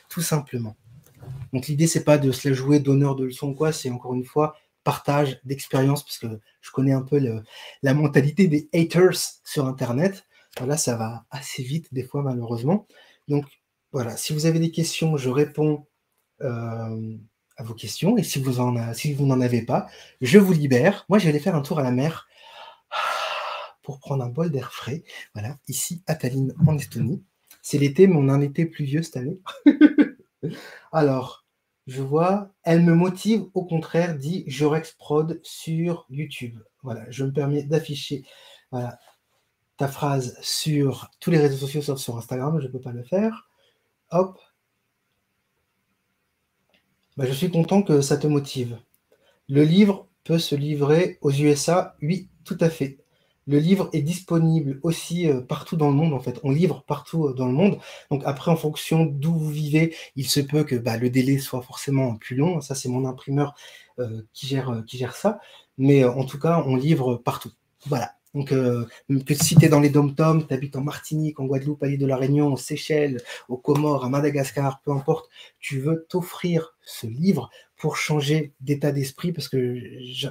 Tout 0.08 0.22
simplement. 0.22 0.74
Donc 1.52 1.66
l'idée, 1.66 1.86
c'est 1.86 2.04
pas 2.04 2.16
de 2.16 2.32
se 2.32 2.48
la 2.48 2.54
jouer 2.54 2.80
d'honneur 2.80 3.14
de 3.14 3.24
leçon 3.24 3.54
quoi, 3.54 3.72
c'est 3.72 3.90
encore 3.90 4.14
une 4.14 4.24
fois 4.24 4.56
partage 4.84 5.40
d'expérience, 5.44 6.02
parce 6.02 6.18
que 6.18 6.40
je 6.60 6.70
connais 6.70 6.92
un 6.92 7.02
peu 7.02 7.20
la 7.82 7.94
mentalité 7.94 8.48
des 8.48 8.68
haters 8.74 9.16
sur 9.44 9.66
Internet. 9.66 10.24
Voilà, 10.58 10.76
ça 10.76 10.96
va 10.96 11.24
assez 11.30 11.62
vite 11.62 11.92
des 11.92 12.02
fois, 12.02 12.22
malheureusement. 12.22 12.86
Donc, 13.28 13.44
voilà, 13.92 14.16
si 14.16 14.32
vous 14.32 14.46
avez 14.46 14.58
des 14.58 14.70
questions, 14.70 15.16
je 15.16 15.28
réponds 15.28 15.86
euh, 16.40 17.16
à 17.56 17.62
vos 17.62 17.74
questions. 17.74 18.16
Et 18.16 18.22
si 18.22 18.40
vous, 18.40 18.54
n'en 18.54 19.40
avez 19.40 19.62
pas, 19.62 19.88
je 20.20 20.38
vous 20.38 20.52
libère. 20.52 21.04
Moi, 21.08 21.18
j'allais 21.18 21.38
faire 21.38 21.54
un 21.54 21.62
tour 21.62 21.78
à 21.78 21.82
la 21.82 21.90
mer 21.90 22.26
pour 23.82 24.00
prendre 24.00 24.24
un 24.24 24.28
bol 24.28 24.50
d'air 24.50 24.72
frais. 24.72 25.04
Voilà, 25.34 25.58
ici 25.68 26.02
à 26.06 26.14
Tallinn, 26.14 26.54
en 26.66 26.76
Estonie. 26.76 27.22
C'est 27.60 27.78
l'été, 27.78 28.06
mais 28.06 28.16
on 28.16 28.28
a 28.28 28.32
un 28.32 28.40
été 28.40 28.64
pluvieux 28.64 29.02
cette 29.02 29.18
année. 29.18 29.38
Alors, 30.92 31.44
je 31.86 32.00
vois, 32.00 32.50
elle 32.62 32.82
me 32.82 32.94
motive, 32.94 33.44
au 33.54 33.64
contraire, 33.64 34.16
dit 34.16 34.44
Jorex 34.46 34.92
Prod 34.92 35.38
sur 35.42 36.06
YouTube. 36.08 36.58
Voilà, 36.82 37.04
je 37.10 37.24
me 37.24 37.32
permets 37.32 37.62
d'afficher 37.62 38.24
ta 39.76 39.88
phrase 39.88 40.38
sur 40.40 41.10
tous 41.20 41.30
les 41.30 41.38
réseaux 41.38 41.58
sociaux, 41.58 41.82
sauf 41.82 41.98
sur 41.98 42.16
Instagram, 42.16 42.58
je 42.60 42.66
ne 42.66 42.72
peux 42.72 42.80
pas 42.80 42.92
le 42.92 43.02
faire. 43.02 43.48
Hop. 44.12 44.38
Bah, 47.16 47.24
je 47.26 47.32
suis 47.32 47.50
content 47.50 47.82
que 47.82 48.02
ça 48.02 48.18
te 48.18 48.26
motive. 48.26 48.78
Le 49.48 49.64
livre 49.64 50.08
peut 50.24 50.38
se 50.38 50.54
livrer 50.54 51.18
aux 51.22 51.30
USA 51.30 51.96
Oui, 52.02 52.28
tout 52.44 52.58
à 52.60 52.70
fait. 52.70 52.98
Le 53.46 53.58
livre 53.58 53.88
est 53.94 54.02
disponible 54.02 54.80
aussi 54.82 55.28
euh, 55.28 55.40
partout 55.40 55.76
dans 55.76 55.88
le 55.88 55.94
monde, 55.96 56.12
en 56.12 56.20
fait. 56.20 56.40
On 56.44 56.50
livre 56.50 56.84
partout 56.86 57.26
euh, 57.28 57.34
dans 57.34 57.46
le 57.46 57.54
monde. 57.54 57.78
Donc 58.10 58.22
après, 58.26 58.50
en 58.50 58.56
fonction 58.56 59.04
d'où 59.06 59.34
vous 59.34 59.50
vivez, 59.50 59.96
il 60.14 60.28
se 60.28 60.40
peut 60.40 60.64
que 60.64 60.76
bah, 60.76 60.98
le 60.98 61.10
délai 61.10 61.38
soit 61.38 61.62
forcément 61.62 62.16
plus 62.16 62.36
long. 62.36 62.60
Ça, 62.60 62.74
c'est 62.74 62.90
mon 62.90 63.06
imprimeur 63.06 63.54
euh, 63.98 64.22
qui, 64.34 64.46
gère, 64.46 64.84
qui 64.86 64.98
gère 64.98 65.16
ça. 65.16 65.40
Mais 65.78 66.04
en 66.04 66.24
tout 66.26 66.38
cas, 66.38 66.62
on 66.66 66.76
livre 66.76 67.16
partout. 67.16 67.52
Voilà. 67.86 68.12
Donc, 68.34 68.50
euh, 68.52 68.86
que 69.26 69.34
si 69.34 69.56
tu 69.56 69.66
es 69.66 69.68
dans 69.68 69.80
les 69.80 69.90
dom-toms, 69.90 70.46
tu 70.46 70.54
habites 70.54 70.76
en 70.76 70.80
Martinique, 70.80 71.38
en 71.38 71.44
Guadeloupe, 71.44 71.82
à 71.82 71.86
l'île 71.86 71.98
de 71.98 72.06
la 72.06 72.16
Réunion, 72.16 72.52
aux 72.52 72.56
Seychelles, 72.56 73.20
aux 73.48 73.58
Comores, 73.58 74.04
à 74.04 74.08
Madagascar, 74.08 74.80
peu 74.82 74.90
importe, 74.90 75.28
tu 75.58 75.80
veux 75.80 76.06
t'offrir 76.08 76.74
ce 76.82 77.06
livre 77.06 77.50
pour 77.76 77.96
changer 77.96 78.54
d'état 78.60 78.92
d'esprit, 78.92 79.32
parce 79.32 79.48
que 79.48 79.76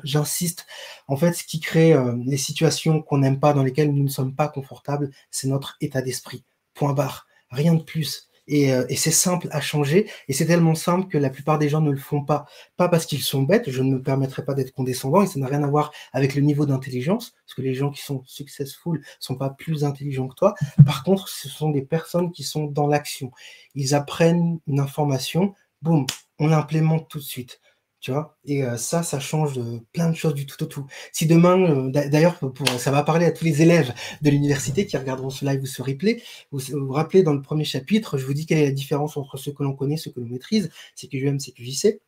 j'insiste, 0.04 0.66
en 1.08 1.18
fait, 1.18 1.34
ce 1.34 1.44
qui 1.44 1.60
crée 1.60 1.94
euh, 1.94 2.16
les 2.26 2.38
situations 2.38 3.02
qu'on 3.02 3.20
n'aime 3.20 3.40
pas, 3.40 3.54
dans 3.54 3.64
lesquelles 3.64 3.94
nous 3.94 4.04
ne 4.04 4.10
sommes 4.10 4.36
pas 4.36 4.48
confortables, 4.48 5.12
c'est 5.30 5.48
notre 5.48 5.78
état 5.82 6.02
d'esprit. 6.02 6.44
Point 6.74 6.94
barre. 6.94 7.28
Rien 7.52 7.74
de 7.76 7.84
plus. 7.84 8.31
Euh, 8.52 8.86
et, 8.90 8.96
c'est 8.96 9.12
simple 9.12 9.48
à 9.52 9.62
changer. 9.62 10.10
Et 10.28 10.34
c'est 10.34 10.46
tellement 10.46 10.76
simple 10.76 11.08
que 11.08 11.18
la 11.18 11.30
plupart 11.30 11.58
des 11.58 11.70
gens 11.70 11.82
ne 11.82 11.92
le 11.92 11.98
font 11.98 12.24
pas. 12.24 12.46
Pas 12.78 12.90
parce 12.90 13.06
qu'ils 13.06 13.22
sont 13.22 13.44
bêtes, 13.44 13.70
je 13.70 13.82
ne 13.82 13.96
me 13.96 14.02
permettrai 14.02 14.44
pas 14.44 14.54
d'être 14.54 14.72
condescendant, 14.72 15.22
et 15.22 15.28
ça 15.28 15.40
n'a 15.40 15.48
rien 15.48 15.64
à 15.64 15.68
voir 15.68 15.92
avec 16.14 16.36
le 16.36 16.42
niveau 16.42 16.66
d'intelligence, 16.66 17.34
parce 17.46 17.56
que 17.56 17.62
les 17.62 17.74
gens 17.74 17.92
qui 17.92 18.02
sont 18.02 18.24
successful 18.26 19.02
sont 19.20 19.36
pas 19.36 19.50
plus 19.50 19.84
intelligents 19.84 20.28
que 20.28 20.36
toi. 20.36 20.54
Par 20.86 21.04
contre, 21.04 21.28
ce 21.30 21.50
sont 21.50 21.70
des 21.70 21.82
personnes 21.82 22.32
qui 22.32 22.44
sont 22.44 22.66
dans 22.66 22.88
l'action. 22.88 23.32
Ils 23.76 23.96
apprennent 23.96 24.60
une 24.68 24.80
information, 24.80 25.54
boum, 25.82 26.06
on 26.40 26.48
l'implémente 26.48 27.10
tout 27.10 27.20
de 27.20 27.24
suite. 27.24 27.62
Tu 28.02 28.10
vois 28.10 28.36
Et 28.46 28.64
euh, 28.64 28.78
ça, 28.78 29.04
ça 29.04 29.20
change 29.20 29.60
plein 29.94 30.10
de 30.10 30.16
choses 30.16 30.34
du 30.34 30.48
tout 30.48 30.62
au 30.64 30.66
tout. 30.66 30.88
Si 31.12 31.28
demain, 31.28 31.62
euh, 31.62 31.90
d'ailleurs, 32.10 32.40
ça 32.80 32.90
va 32.90 33.04
parler 33.04 33.28
à 33.28 33.32
tous 33.32 33.46
les 33.46 33.62
élèves 33.62 33.94
de 34.24 34.32
l'université 34.32 34.88
qui 34.88 34.98
regarderont 34.98 35.30
ce 35.30 35.46
live 35.46 35.62
ou 35.62 35.68
ce 35.68 35.84
replay, 35.84 36.24
vous 36.52 36.60
vous 36.72 36.94
rappelez 36.94 37.22
dans 37.22 37.34
le 37.34 37.44
premier 37.44 37.64
chapitre, 37.64 38.18
je 38.18 38.26
vous 38.26 38.34
dis 38.34 38.48
quelle 38.48 38.58
est 38.58 38.66
la 38.66 38.72
différence 38.72 39.18
entre 39.18 39.38
ce 39.38 39.52
que 39.52 39.62
l'on 39.62 39.76
connaît, 39.76 39.98
ce 39.98 40.10
que 40.10 40.20
l'on 40.20 40.26
maîtrise, 40.26 40.72
CQGM, 40.96 41.38
CQJC. 41.38 42.02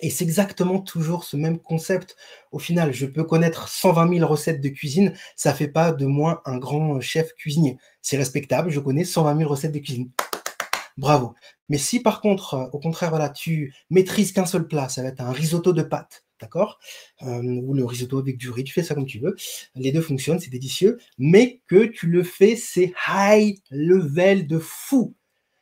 Et 0.00 0.10
c'est 0.10 0.24
exactement 0.24 0.80
toujours 0.80 1.24
ce 1.24 1.36
même 1.38 1.58
concept. 1.58 2.16
Au 2.52 2.58
final, 2.58 2.92
je 2.92 3.06
peux 3.06 3.24
connaître 3.24 3.68
120 3.68 4.16
000 4.16 4.30
recettes 4.30 4.60
de 4.60 4.68
cuisine, 4.68 5.14
ça 5.34 5.54
fait 5.54 5.68
pas 5.68 5.92
de 5.92 6.04
moi 6.04 6.42
un 6.44 6.58
grand 6.58 7.00
chef 7.00 7.32
cuisinier. 7.34 7.78
C'est 8.02 8.18
respectable, 8.18 8.70
je 8.70 8.80
connais 8.80 9.04
120 9.04 9.38
000 9.38 9.50
recettes 9.50 9.72
de 9.72 9.78
cuisine 9.78 10.10
bravo. 10.98 11.34
Mais 11.70 11.78
si 11.78 12.00
par 12.00 12.20
contre, 12.20 12.54
euh, 12.54 12.66
au 12.72 12.78
contraire, 12.78 13.10
voilà, 13.10 13.30
tu 13.30 13.74
maîtrises 13.90 14.32
qu'un 14.32 14.46
seul 14.46 14.68
plat, 14.68 14.88
ça 14.88 15.02
va 15.02 15.08
être 15.08 15.20
un 15.20 15.32
risotto 15.32 15.72
de 15.72 15.82
pâtes, 15.82 16.24
d'accord? 16.40 16.78
Euh, 17.22 17.42
Ou 17.42 17.74
le 17.74 17.84
risotto 17.84 18.18
avec 18.18 18.36
du 18.36 18.50
riz, 18.50 18.64
tu 18.64 18.74
fais 18.74 18.82
ça 18.82 18.94
comme 18.94 19.06
tu 19.06 19.18
veux. 19.20 19.36
Les 19.74 19.92
deux 19.92 20.02
fonctionnent, 20.02 20.40
c'est 20.40 20.50
délicieux, 20.50 20.98
mais 21.18 21.62
que 21.66 21.86
tu 21.86 22.08
le 22.08 22.22
fais, 22.22 22.56
c'est 22.56 22.92
high 23.08 23.58
level 23.70 24.46
de 24.46 24.58
fou. 24.58 25.14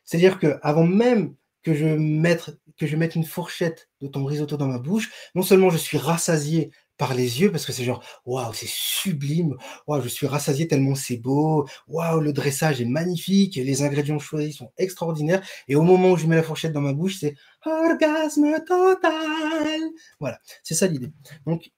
C'est-à-dire 0.04 0.38
que 0.38 0.58
avant 0.62 0.86
même 0.86 1.34
que 1.62 1.74
je 1.74 1.86
mette 1.86 2.58
que 2.78 2.86
je 2.86 2.96
mette 2.96 3.16
une 3.16 3.24
fourchette 3.24 3.88
de 4.00 4.06
ton 4.06 4.24
risotto 4.24 4.56
dans 4.56 4.68
ma 4.68 4.78
bouche, 4.78 5.10
non 5.34 5.42
seulement 5.42 5.70
je 5.70 5.78
suis 5.78 5.98
rassasié 5.98 6.70
par 6.96 7.14
les 7.14 7.40
yeux 7.40 7.52
parce 7.52 7.66
que 7.66 7.72
c'est 7.72 7.84
genre 7.84 8.02
waouh 8.24 8.52
c'est 8.52 8.68
sublime 8.68 9.56
waouh 9.86 10.02
je 10.02 10.08
suis 10.08 10.26
rassasié 10.26 10.66
tellement 10.68 10.94
c'est 10.94 11.18
beau 11.18 11.66
waouh 11.88 12.20
le 12.20 12.32
dressage 12.32 12.80
est 12.80 12.86
magnifique 12.86 13.56
les 13.56 13.82
ingrédients 13.82 14.18
choisis 14.18 14.56
sont 14.56 14.72
extraordinaires 14.78 15.42
et 15.68 15.76
au 15.76 15.82
moment 15.82 16.12
où 16.12 16.16
je 16.16 16.26
mets 16.26 16.36
la 16.36 16.42
fourchette 16.42 16.72
dans 16.72 16.80
ma 16.80 16.92
bouche 16.92 17.18
c'est 17.20 17.34
orgasme 17.64 18.56
total. 18.66 19.80
Voilà 20.20 20.38
c'est 20.62 20.74
ça 20.74 20.86
l'idée. 20.86 21.12
Donc 21.46 21.70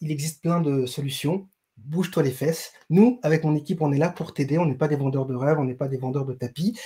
il 0.00 0.10
existe 0.10 0.42
plein 0.42 0.60
de 0.60 0.86
solutions. 0.86 1.48
Bouge-toi 1.76 2.22
les 2.22 2.30
fesses. 2.30 2.72
Nous 2.90 3.20
avec 3.22 3.44
mon 3.44 3.54
équipe 3.54 3.82
on 3.82 3.92
est 3.92 3.98
là 3.98 4.10
pour 4.10 4.34
t'aider. 4.34 4.58
On 4.58 4.66
n'est 4.66 4.74
pas 4.74 4.88
des 4.88 4.96
vendeurs 4.96 5.26
de 5.26 5.34
rêves 5.34 5.58
on 5.58 5.64
n'est 5.64 5.74
pas 5.74 5.88
des 5.88 5.98
vendeurs 5.98 6.24
de 6.24 6.34
tapis. 6.34 6.78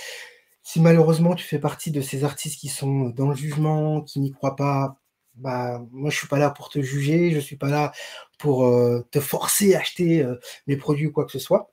Si 0.63 0.81
malheureusement 0.81 1.35
tu 1.35 1.45
fais 1.45 1.59
partie 1.59 1.91
de 1.91 2.01
ces 2.01 2.25
artistes 2.25 2.61
qui 2.61 2.69
sont 2.69 3.11
dans 3.11 3.29
le 3.29 3.37
jugement 3.37 4.03
qui 4.03 4.21
n'y 4.21 4.33
croient 4.33 4.57
pas 4.57 4.99
bah, 5.37 5.83
moi, 5.93 6.11
je 6.11 6.17
suis 6.17 6.29
pas 6.29 6.39
là 6.39 6.51
pour 6.51 6.69
te 6.69 6.81
juger, 6.81 7.31
je 7.33 7.39
suis 7.41 7.57
pas 7.57 7.69
là 7.69 7.93
pour 8.39 8.67
euh, 8.67 9.07
te 9.11 9.21
forcer 9.21 9.75
à 9.75 9.81
acheter 9.81 10.23
euh, 10.23 10.37
mes 10.67 10.77
produits 10.77 11.07
ou 11.07 11.13
quoi 11.13 11.25
que 11.25 11.33
ce 11.33 11.39
soit. 11.39 11.73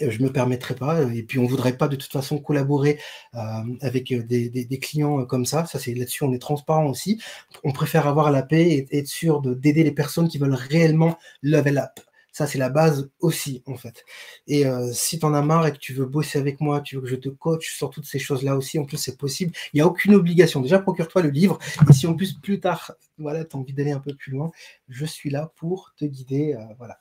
Je 0.00 0.10
je 0.10 0.22
me 0.22 0.32
permettrai 0.32 0.74
pas, 0.74 1.02
et 1.02 1.22
puis 1.22 1.38
on 1.38 1.46
voudrait 1.46 1.76
pas 1.76 1.86
de 1.86 1.96
toute 1.96 2.10
façon 2.10 2.38
collaborer 2.40 2.98
euh, 3.34 3.38
avec 3.80 4.12
des, 4.12 4.48
des, 4.48 4.78
clients 4.80 5.24
comme 5.24 5.46
ça. 5.46 5.66
Ça, 5.66 5.78
c'est 5.78 5.94
là-dessus, 5.94 6.24
on 6.24 6.32
est 6.32 6.40
transparent 6.40 6.86
aussi. 6.86 7.22
On 7.62 7.72
préfère 7.72 8.08
avoir 8.08 8.32
la 8.32 8.42
paix 8.42 8.86
et 8.90 8.98
être 8.98 9.06
sûr 9.06 9.40
d'aider 9.40 9.84
les 9.84 9.92
personnes 9.92 10.28
qui 10.28 10.38
veulent 10.38 10.54
réellement 10.54 11.16
level 11.42 11.78
up. 11.78 12.00
Ça, 12.34 12.48
c'est 12.48 12.58
la 12.58 12.68
base 12.68 13.12
aussi, 13.20 13.62
en 13.64 13.76
fait. 13.76 14.04
Et 14.48 14.66
euh, 14.66 14.92
si 14.92 15.20
tu 15.20 15.24
en 15.24 15.34
as 15.34 15.42
marre 15.42 15.68
et 15.68 15.72
que 15.72 15.78
tu 15.78 15.94
veux 15.94 16.04
bosser 16.04 16.36
avec 16.36 16.60
moi, 16.60 16.80
tu 16.80 16.96
veux 16.96 17.02
que 17.02 17.06
je 17.06 17.14
te 17.14 17.28
coach 17.28 17.72
sur 17.72 17.90
toutes 17.90 18.06
ces 18.06 18.18
choses-là 18.18 18.56
aussi, 18.56 18.76
en 18.80 18.84
plus, 18.84 18.96
c'est 18.96 19.16
possible. 19.16 19.52
Il 19.72 19.76
n'y 19.76 19.82
a 19.82 19.86
aucune 19.86 20.16
obligation. 20.16 20.60
Déjà, 20.60 20.80
procure-toi 20.80 21.22
le 21.22 21.30
livre. 21.30 21.60
Et 21.88 21.92
si 21.92 22.08
en 22.08 22.14
plus, 22.14 22.32
plus 22.32 22.58
tard, 22.58 22.90
voilà, 23.18 23.44
tu 23.44 23.56
as 23.56 23.60
envie 23.60 23.72
d'aller 23.72 23.92
un 23.92 24.00
peu 24.00 24.12
plus 24.16 24.32
loin, 24.32 24.50
je 24.88 25.06
suis 25.06 25.30
là 25.30 25.52
pour 25.54 25.94
te 25.96 26.04
guider. 26.04 26.54
Euh, 26.54 26.74
voilà. 26.76 26.98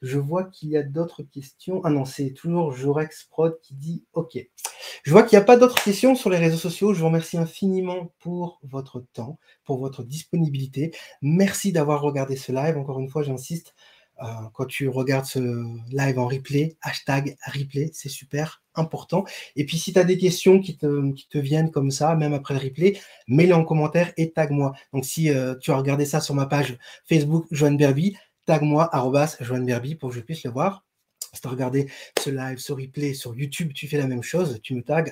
Je 0.00 0.16
vois 0.16 0.44
qu'il 0.44 0.68
y 0.68 0.76
a 0.76 0.84
d'autres 0.84 1.24
questions. 1.24 1.80
Ah 1.82 1.90
non, 1.90 2.04
c'est 2.04 2.30
toujours 2.30 2.70
Jorex 2.70 3.24
Prod 3.24 3.58
qui 3.60 3.74
dit 3.74 4.04
OK. 4.12 4.38
Je 5.02 5.10
vois 5.10 5.24
qu'il 5.24 5.36
n'y 5.36 5.42
a 5.42 5.44
pas 5.44 5.56
d'autres 5.56 5.82
questions 5.82 6.14
sur 6.14 6.30
les 6.30 6.38
réseaux 6.38 6.56
sociaux. 6.56 6.94
Je 6.94 7.00
vous 7.00 7.06
remercie 7.06 7.36
infiniment 7.36 8.12
pour 8.20 8.60
votre 8.62 9.00
temps, 9.12 9.40
pour 9.64 9.78
votre 9.78 10.04
disponibilité. 10.04 10.92
Merci 11.20 11.72
d'avoir 11.72 12.00
regardé 12.00 12.36
ce 12.36 12.52
live. 12.52 12.78
Encore 12.78 13.00
une 13.00 13.08
fois, 13.08 13.24
j'insiste. 13.24 13.74
Euh, 14.22 14.26
quand 14.52 14.66
tu 14.66 14.88
regardes 14.88 15.26
ce 15.26 15.38
live 15.90 16.18
en 16.18 16.26
replay, 16.26 16.76
hashtag 16.82 17.36
replay, 17.46 17.90
c'est 17.92 18.08
super 18.08 18.62
important. 18.74 19.24
Et 19.56 19.64
puis 19.64 19.78
si 19.78 19.92
tu 19.92 19.98
as 19.98 20.04
des 20.04 20.18
questions 20.18 20.60
qui 20.60 20.76
te, 20.76 21.38
viennent 21.38 21.70
comme 21.70 21.90
ça, 21.90 22.14
même 22.16 22.34
après 22.34 22.54
le 22.54 22.60
replay, 22.60 22.98
mets-les 23.28 23.52
en 23.52 23.64
commentaire 23.64 24.12
et 24.16 24.32
tag-moi. 24.32 24.72
Donc 24.92 25.04
si 25.04 25.30
euh, 25.30 25.54
tu 25.56 25.70
as 25.70 25.76
regardé 25.76 26.04
ça 26.04 26.20
sur 26.20 26.34
ma 26.34 26.46
page 26.46 26.78
Facebook 27.08 27.46
Joanne 27.50 27.76
Berby, 27.76 28.16
tag-moi 28.46 28.88
arrobas 28.94 29.36
Joanne 29.40 29.66
Berby 29.66 29.94
pour 29.94 30.10
que 30.10 30.16
je 30.16 30.20
puisse 30.20 30.44
le 30.44 30.50
voir. 30.50 30.84
Si 31.34 31.42
tu 31.42 31.46
as 31.48 31.50
regardé 31.50 31.88
ce 32.18 32.30
live, 32.30 32.58
ce 32.58 32.72
replay 32.72 33.12
sur 33.12 33.36
YouTube, 33.36 33.72
tu 33.74 33.86
fais 33.86 33.98
la 33.98 34.06
même 34.06 34.22
chose. 34.22 34.58
Tu 34.62 34.74
me 34.74 34.82
tags, 34.82 35.04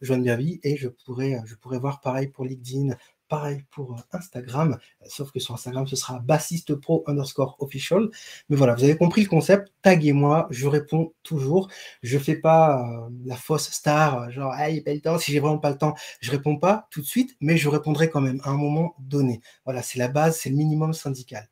Bienvie, 0.00 0.60
et 0.62 0.76
je 0.76 0.88
je 0.88 1.54
pourrais 1.56 1.78
voir 1.78 2.00
pareil 2.00 2.28
pour 2.28 2.44
LinkedIn, 2.44 2.94
pareil 3.32 3.64
pour 3.70 3.94
euh, 3.94 3.96
Instagram, 4.12 4.78
sauf 5.08 5.32
que 5.32 5.40
sur 5.40 5.54
Instagram, 5.54 5.86
ce 5.86 5.96
sera 5.96 6.18
bassiste 6.18 6.74
pro 6.74 7.02
underscore 7.06 7.56
official. 7.60 8.10
Mais 8.50 8.56
voilà, 8.56 8.74
vous 8.74 8.84
avez 8.84 8.98
compris 8.98 9.22
le 9.22 9.28
concept. 9.28 9.72
Taguez-moi, 9.80 10.48
je 10.50 10.68
réponds 10.68 11.14
toujours. 11.22 11.68
Je 12.02 12.18
fais 12.18 12.36
pas 12.36 12.82
euh, 12.82 13.08
la 13.24 13.36
fausse 13.36 13.70
star, 13.70 14.30
genre, 14.30 14.54
hey, 14.54 14.82
pas 14.82 14.92
le 14.92 15.00
temps. 15.00 15.16
Si 15.16 15.32
j'ai 15.32 15.40
vraiment 15.40 15.56
pas 15.56 15.70
le 15.70 15.78
temps, 15.78 15.94
je 16.20 16.30
réponds 16.30 16.58
pas 16.58 16.88
tout 16.90 17.00
de 17.00 17.06
suite, 17.06 17.34
mais 17.40 17.56
je 17.56 17.70
répondrai 17.70 18.10
quand 18.10 18.20
même 18.20 18.42
à 18.44 18.50
un 18.50 18.58
moment 18.58 18.96
donné. 18.98 19.40
Voilà, 19.64 19.80
c'est 19.80 19.98
la 19.98 20.08
base, 20.08 20.36
c'est 20.36 20.50
le 20.50 20.56
minimum 20.56 20.92
syndical. 20.92 21.48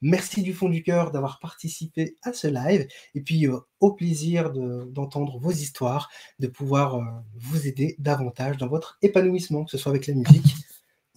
Merci 0.00 0.42
du 0.42 0.54
fond 0.54 0.68
du 0.68 0.82
cœur 0.82 1.10
d'avoir 1.10 1.40
participé 1.40 2.16
à 2.22 2.32
ce 2.32 2.46
live 2.46 2.86
et 3.14 3.20
puis 3.20 3.46
euh, 3.48 3.58
au 3.80 3.92
plaisir 3.92 4.50
d'entendre 4.52 5.38
vos 5.40 5.50
histoires, 5.50 6.08
de 6.38 6.46
pouvoir 6.46 6.94
euh, 6.94 7.02
vous 7.34 7.66
aider 7.66 7.96
davantage 7.98 8.56
dans 8.58 8.68
votre 8.68 8.96
épanouissement, 9.02 9.64
que 9.64 9.72
ce 9.72 9.78
soit 9.78 9.90
avec 9.90 10.06
la 10.06 10.14
musique 10.14 10.54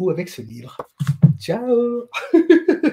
avec 0.10 0.30
ce 0.30 0.42
livre. 0.42 0.78
Ciao 1.40 2.08